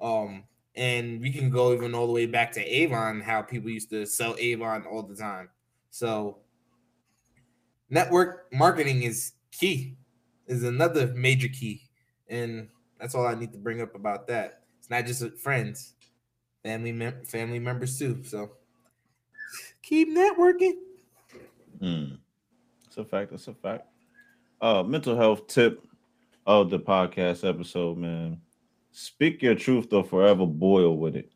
Um, 0.00 0.44
and 0.74 1.20
we 1.20 1.30
can 1.30 1.50
go 1.50 1.72
even 1.72 1.94
all 1.94 2.06
the 2.06 2.12
way 2.12 2.26
back 2.26 2.52
to 2.52 2.60
Avon, 2.64 3.20
how 3.20 3.42
people 3.42 3.70
used 3.70 3.90
to 3.90 4.06
sell 4.06 4.36
Avon 4.38 4.84
all 4.86 5.02
the 5.02 5.16
time. 5.16 5.48
So, 5.90 6.38
network 7.88 8.46
marketing 8.52 9.02
is 9.02 9.32
key 9.50 9.96
is 10.50 10.64
another 10.64 11.06
major 11.14 11.48
key. 11.48 11.82
And 12.28 12.68
that's 12.98 13.14
all 13.14 13.26
I 13.26 13.34
need 13.34 13.52
to 13.52 13.58
bring 13.58 13.80
up 13.80 13.94
about 13.94 14.26
that. 14.28 14.62
It's 14.78 14.90
not 14.90 15.06
just 15.06 15.38
friends, 15.38 15.94
family 16.62 16.92
mem- 16.92 17.24
family 17.24 17.58
members 17.58 17.98
too. 17.98 18.22
So 18.24 18.50
keep 19.82 20.08
networking. 20.10 20.74
Mm. 21.80 22.18
It's 22.86 22.98
a 22.98 23.04
fact. 23.04 23.32
It's 23.32 23.48
a 23.48 23.54
fact. 23.54 23.86
Uh, 24.60 24.82
mental 24.82 25.16
health 25.16 25.46
tip 25.46 25.82
of 26.46 26.68
the 26.68 26.78
podcast 26.78 27.48
episode, 27.48 27.96
man. 27.96 28.40
Speak 28.92 29.42
your 29.42 29.54
truth 29.54 29.88
though, 29.88 30.02
forever 30.02 30.46
boil 30.46 30.96
with 30.96 31.16
it. 31.16 31.30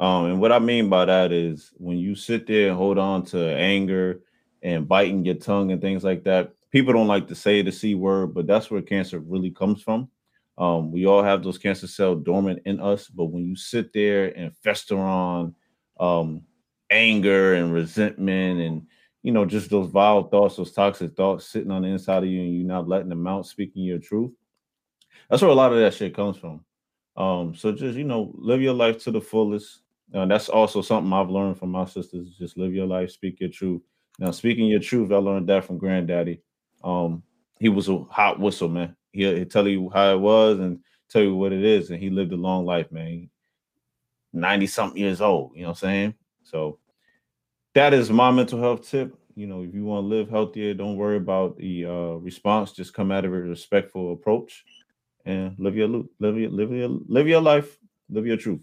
Um, 0.00 0.26
and 0.26 0.40
what 0.40 0.52
I 0.52 0.58
mean 0.58 0.88
by 0.88 1.04
that 1.04 1.32
is 1.32 1.70
when 1.76 1.98
you 1.98 2.14
sit 2.14 2.46
there 2.46 2.68
and 2.68 2.76
hold 2.76 2.98
on 2.98 3.24
to 3.26 3.54
anger 3.54 4.22
and 4.62 4.88
biting 4.88 5.24
your 5.24 5.34
tongue 5.34 5.70
and 5.70 5.80
things 5.80 6.02
like 6.02 6.24
that, 6.24 6.52
people 6.74 6.92
don't 6.92 7.06
like 7.06 7.28
to 7.28 7.36
say 7.36 7.62
the 7.62 7.70
C 7.70 7.94
word, 7.94 8.34
but 8.34 8.48
that's 8.48 8.68
where 8.68 8.82
cancer 8.82 9.20
really 9.20 9.52
comes 9.52 9.80
from. 9.80 10.08
Um, 10.58 10.90
we 10.90 11.06
all 11.06 11.22
have 11.22 11.44
those 11.44 11.56
cancer 11.56 11.86
cells 11.86 12.24
dormant 12.24 12.62
in 12.64 12.80
us, 12.80 13.06
but 13.06 13.26
when 13.26 13.44
you 13.44 13.54
sit 13.54 13.92
there 13.92 14.36
and 14.36 14.56
fester 14.64 14.98
on 14.98 15.54
um, 16.00 16.42
anger 16.90 17.54
and 17.54 17.72
resentment 17.72 18.60
and 18.60 18.86
you 19.22 19.30
know, 19.30 19.44
just 19.44 19.70
those 19.70 19.88
vile 19.88 20.24
thoughts, 20.24 20.56
those 20.56 20.72
toxic 20.72 21.16
thoughts 21.16 21.46
sitting 21.46 21.70
on 21.70 21.82
the 21.82 21.88
inside 21.88 22.24
of 22.24 22.28
you 22.28 22.42
and 22.42 22.54
you're 22.54 22.66
not 22.66 22.88
letting 22.88 23.08
them 23.08 23.26
out, 23.26 23.46
speaking 23.46 23.84
your 23.84 23.98
truth. 24.00 24.32
That's 25.30 25.42
where 25.42 25.52
a 25.52 25.54
lot 25.54 25.72
of 25.72 25.78
that 25.78 25.94
shit 25.94 26.14
comes 26.14 26.36
from. 26.36 26.64
Um, 27.16 27.54
so 27.54 27.70
just 27.70 27.96
you 27.96 28.04
know, 28.04 28.32
live 28.34 28.60
your 28.60 28.74
life 28.74 28.98
to 29.04 29.12
the 29.12 29.20
fullest. 29.20 29.82
Uh, 30.12 30.26
that's 30.26 30.48
also 30.48 30.82
something 30.82 31.12
I've 31.12 31.30
learned 31.30 31.56
from 31.56 31.70
my 31.70 31.84
sisters. 31.84 32.34
Just 32.36 32.58
live 32.58 32.74
your 32.74 32.86
life, 32.86 33.12
speak 33.12 33.38
your 33.38 33.48
truth. 33.48 33.80
Now, 34.18 34.32
speaking 34.32 34.66
your 34.66 34.80
truth, 34.80 35.12
I 35.12 35.16
learned 35.16 35.48
that 35.48 35.64
from 35.64 35.78
granddaddy. 35.78 36.40
Um, 36.84 37.22
he 37.58 37.68
was 37.68 37.88
a 37.88 37.98
hot 38.04 38.38
whistle, 38.38 38.68
man. 38.68 38.96
He'll, 39.12 39.34
he'll 39.34 39.46
tell 39.46 39.66
you 39.66 39.90
how 39.90 40.12
it 40.12 40.20
was 40.20 40.58
and 40.60 40.80
tell 41.08 41.22
you 41.22 41.34
what 41.34 41.52
it 41.52 41.64
is, 41.64 41.90
and 41.90 41.98
he 42.00 42.10
lived 42.10 42.32
a 42.32 42.36
long 42.36 42.64
life, 42.64 42.92
man. 42.92 43.30
90 44.32 44.66
something 44.66 45.00
years 45.00 45.20
old, 45.20 45.52
you 45.54 45.62
know 45.62 45.68
what 45.68 45.82
I'm 45.82 45.88
saying? 45.88 46.14
So 46.42 46.78
that 47.74 47.94
is 47.94 48.10
my 48.10 48.30
mental 48.30 48.60
health 48.60 48.88
tip. 48.88 49.16
You 49.36 49.46
know, 49.46 49.62
if 49.62 49.74
you 49.74 49.84
want 49.84 50.04
to 50.04 50.08
live 50.08 50.28
healthier, 50.28 50.74
don't 50.74 50.96
worry 50.96 51.16
about 51.16 51.56
the 51.56 51.86
uh, 51.86 52.14
response. 52.14 52.72
Just 52.72 52.94
come 52.94 53.10
out 53.10 53.24
of 53.24 53.32
a 53.32 53.40
respectful 53.40 54.12
approach 54.12 54.64
and 55.24 55.56
live 55.58 55.76
your 55.76 55.88
lo- 55.88 56.08
live 56.20 56.36
your 56.36 56.50
live 56.50 56.70
your 56.70 56.88
live 56.88 57.28
your 57.28 57.40
life, 57.40 57.78
live 58.10 58.26
your 58.26 58.36
truth. 58.36 58.60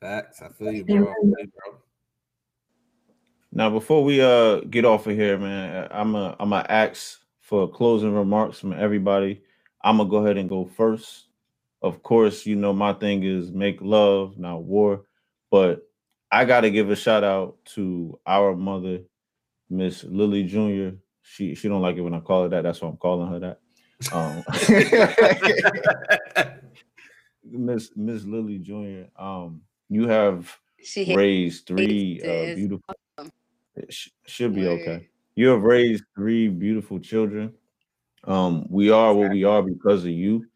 Facts. 0.00 0.42
I 0.42 0.48
feel 0.50 0.72
you, 0.72 0.84
bro. 0.84 0.96
I 1.10 1.14
feel 1.14 1.34
you, 1.38 1.50
bro. 1.56 1.78
Now, 3.58 3.70
before 3.70 4.04
we 4.04 4.20
uh 4.20 4.60
get 4.60 4.84
off 4.84 5.08
of 5.08 5.16
here, 5.16 5.36
man, 5.36 5.88
I'm 5.90 6.14
a 6.14 6.36
I'm 6.38 6.52
a 6.52 6.64
ask 6.68 7.18
for 7.40 7.68
closing 7.68 8.14
remarks 8.14 8.60
from 8.60 8.72
everybody. 8.72 9.42
I'm 9.82 9.96
gonna 9.96 10.08
go 10.08 10.18
ahead 10.18 10.36
and 10.36 10.48
go 10.48 10.64
first. 10.64 11.24
Of 11.82 12.04
course, 12.04 12.46
you 12.46 12.54
know 12.54 12.72
my 12.72 12.92
thing 12.92 13.24
is 13.24 13.50
make 13.50 13.80
love, 13.80 14.38
not 14.38 14.62
war. 14.62 15.06
But 15.50 15.82
I 16.30 16.44
gotta 16.44 16.70
give 16.70 16.88
a 16.90 16.94
shout 16.94 17.24
out 17.24 17.56
to 17.74 18.16
our 18.28 18.54
mother, 18.54 19.00
Miss 19.68 20.04
Lily 20.04 20.44
Jr. 20.44 20.90
She 21.22 21.56
she 21.56 21.66
don't 21.68 21.82
like 21.82 21.96
it 21.96 22.02
when 22.02 22.14
I 22.14 22.20
call 22.20 22.44
her 22.44 22.48
that. 22.50 22.62
That's 22.62 22.80
why 22.80 22.90
I'm 22.90 22.96
calling 22.96 23.26
her 23.26 23.40
that. 23.40 23.58
Um, 24.12 24.44
Miss 27.42 27.90
Miss 27.96 28.22
Lily 28.22 28.58
Jr. 28.58 29.06
Um, 29.20 29.62
you 29.88 30.06
have 30.06 30.56
She 30.80 31.12
raised 31.12 31.66
three 31.66 32.20
uh, 32.22 32.54
beautiful. 32.54 32.94
It 33.78 33.92
sh- 33.92 34.08
should 34.26 34.54
be 34.54 34.66
Word. 34.66 34.80
okay. 34.80 35.08
You 35.36 35.48
have 35.48 35.62
raised 35.62 36.04
three 36.14 36.48
beautiful 36.48 36.98
children. 36.98 37.54
Um, 38.24 38.66
we 38.68 38.90
are 38.90 39.14
what 39.14 39.30
we 39.30 39.44
are 39.44 39.62
because 39.62 40.02
of 40.04 40.10
you. 40.10 40.46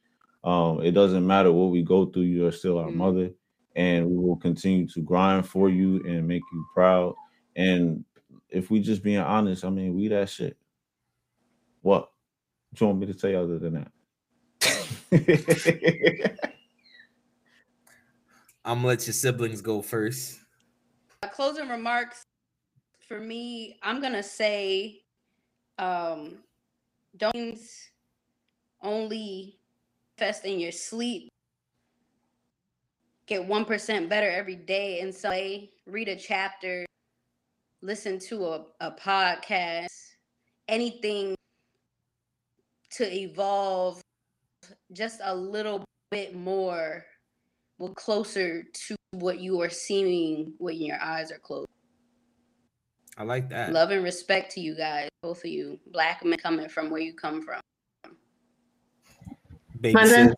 Um, 0.44 0.82
it 0.82 0.90
doesn't 0.90 1.24
matter 1.26 1.52
what 1.52 1.70
we 1.70 1.82
go 1.82 2.06
through. 2.06 2.22
You 2.24 2.46
are 2.46 2.52
still 2.52 2.78
our 2.78 2.88
Mhm. 2.90 2.94
mother, 2.96 3.30
and 3.76 4.06
we 4.10 4.16
will 4.16 4.36
continue 4.36 4.88
to 4.88 5.00
grind 5.00 5.46
for 5.48 5.68
you 5.70 6.02
and 6.04 6.26
make 6.26 6.42
you 6.52 6.66
proud. 6.74 7.14
And 7.54 8.04
if 8.48 8.70
we 8.70 8.80
just 8.80 9.02
being 9.04 9.18
honest, 9.18 9.64
I 9.64 9.70
mean, 9.70 9.94
we 9.94 10.08
that 10.08 10.28
shit. 10.28 10.56
What? 11.82 12.10
What 12.70 12.80
you 12.80 12.86
want 12.88 12.98
me 12.98 13.06
to 13.06 13.18
say 13.18 13.34
other 13.36 13.58
than 13.58 13.74
that? 13.74 13.92
I'm 18.64 18.78
gonna 18.78 18.86
let 18.88 19.06
your 19.06 19.14
siblings 19.14 19.60
go 19.60 19.82
first. 19.82 20.38
Uh, 21.22 21.28
closing 21.28 21.68
remarks 21.68 22.22
for 23.08 23.20
me 23.20 23.78
i'm 23.82 24.00
gonna 24.00 24.22
say 24.22 25.02
um 25.78 26.38
don't 27.16 27.58
only 28.82 29.58
invest 30.18 30.44
in 30.44 30.58
your 30.58 30.72
sleep. 30.72 31.28
Get 33.26 33.48
1% 33.48 34.08
better 34.08 34.30
every 34.30 34.56
day 34.56 35.10
some 35.12 35.30
way 35.30 35.70
read 35.86 36.08
a 36.08 36.16
chapter 36.16 36.84
listen 37.80 38.18
to 38.18 38.44
a, 38.46 38.64
a 38.80 38.90
podcast 38.92 39.86
anything 40.68 41.34
to 42.90 43.10
evolve 43.12 44.00
just 44.92 45.20
a 45.24 45.34
little 45.34 45.84
bit 46.10 46.34
more 46.34 47.04
closer 47.94 48.64
to 48.72 48.94
what 49.12 49.40
you 49.40 49.60
are 49.60 49.70
seeing 49.70 50.52
when 50.58 50.76
your 50.76 51.00
eyes 51.00 51.32
are 51.32 51.38
closed 51.38 51.71
I 53.16 53.24
like 53.24 53.48
that. 53.50 53.72
love 53.72 53.90
and 53.90 54.02
respect 54.02 54.52
to 54.52 54.60
you 54.60 54.74
guys, 54.74 55.08
both 55.22 55.44
of 55.44 55.50
you, 55.50 55.78
black 55.92 56.24
men 56.24 56.38
coming 56.38 56.68
from 56.68 56.90
where 56.90 57.00
you 57.00 57.12
come 57.12 57.42
from. 57.42 57.60
Baby 59.80 59.94
My 59.94 60.32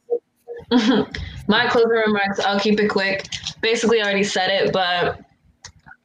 My 1.48 1.66
closing 1.68 1.90
remarks, 1.90 2.40
I'll 2.40 2.58
keep 2.58 2.80
it 2.80 2.88
quick. 2.88 3.26
Basically, 3.60 4.00
I 4.00 4.04
already 4.04 4.24
said 4.24 4.50
it, 4.50 4.72
but 4.72 5.20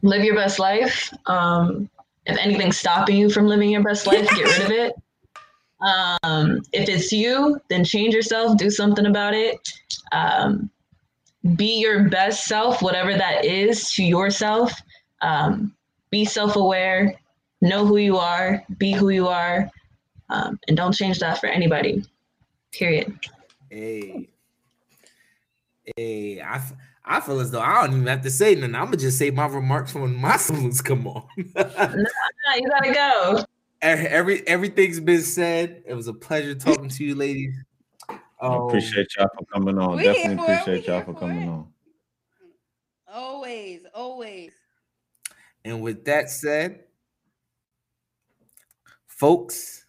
live 0.02 0.24
your 0.24 0.36
best 0.36 0.60
life. 0.60 1.12
Um, 1.26 1.90
if 2.26 2.38
anything's 2.38 2.78
stopping 2.78 3.18
you 3.18 3.30
from 3.30 3.48
living 3.48 3.70
your 3.70 3.84
best 3.84 4.06
life, 4.06 4.30
get 4.30 4.46
rid 4.46 4.62
of 4.62 4.72
it. 4.72 4.94
Um, 5.82 6.60
if 6.74 6.90
it's 6.90 7.10
you, 7.14 7.58
then 7.70 7.86
change 7.86 8.14
yourself, 8.14 8.58
do 8.58 8.70
something 8.70 9.06
about 9.06 9.34
it. 9.34 9.58
Um, 10.12 10.70
be 11.56 11.80
your 11.80 12.10
best 12.10 12.44
self, 12.44 12.82
whatever 12.82 13.16
that 13.16 13.46
is 13.46 13.90
to 13.94 14.04
yourself. 14.04 14.74
Um, 15.22 15.74
be 16.12 16.26
self 16.26 16.56
aware, 16.56 17.20
know 17.62 17.86
who 17.86 17.98
you 17.98 18.18
are, 18.18 18.64
be 18.78 18.92
who 18.94 19.10
you 19.10 19.28
are, 19.28 19.70
um, 20.30 20.60
and 20.68 20.78
don't 20.78 20.94
change 20.94 21.20
that 21.20 21.40
for 21.40 21.48
anybody. 21.48 22.04
Period. 22.72 23.20
Hey, 23.70 24.30
hey, 25.96 26.40
I, 26.42 26.56
f- 26.56 26.74
I 27.04 27.20
feel 27.20 27.40
as 27.40 27.52
though 27.52 27.62
I 27.62 27.82
don't 27.86 27.96
even 27.96 28.08
have 28.08 28.22
to 28.22 28.32
say 28.32 28.56
nothing. 28.56 28.76
I'm 28.76 28.86
gonna 28.86 28.98
just 28.98 29.18
say 29.18 29.32
my 29.32 29.48
remarks 29.48 29.94
when 29.94 30.16
my 30.16 30.38
siblings 30.38 30.82
come 30.82 31.08
on. 31.08 31.28
Nah, 31.56 32.56
you 32.56 32.70
gotta 32.70 32.94
go. 32.94 33.44
Every 33.82 34.46
everything's 34.48 35.00
been 35.00 35.22
said. 35.22 35.84
It 35.86 35.94
was 35.94 36.08
a 36.08 36.14
pleasure 36.14 36.54
talking 36.56 36.90
to 36.90 37.04
you, 37.04 37.16
ladies. 37.16 37.56
I 38.42 38.56
Um, 38.56 38.68
appreciate 38.68 39.08
y'all 39.18 39.30
for 39.38 39.46
coming 39.46 39.78
on. 39.78 39.98
We 39.98 40.04
here 40.04 40.14
Definitely 40.14 40.36
for 40.38 40.54
appreciate 40.54 40.88
y'all 40.88 41.02
for 41.02 41.14
for 41.14 41.20
coming 41.20 41.44
it. 41.44 41.48
on. 41.48 41.74
Always, 43.12 43.82
always. 43.94 44.54
And 45.66 45.82
with 45.82 46.06
that 46.06 46.30
said, 46.30 46.82
folks, 49.08 49.86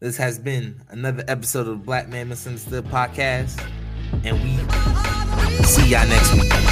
this 0.00 0.16
has 0.18 0.38
been 0.38 0.82
another 0.90 1.24
episode 1.28 1.66
of 1.66 1.84
Black 1.84 2.08
Man 2.08 2.28
Misunderstood 2.28 2.84
podcast, 2.86 3.58
and 4.22 4.36
we 4.42 5.64
see 5.64 5.88
y'all 5.88 6.06
next 6.06 6.34
week. 6.34 6.63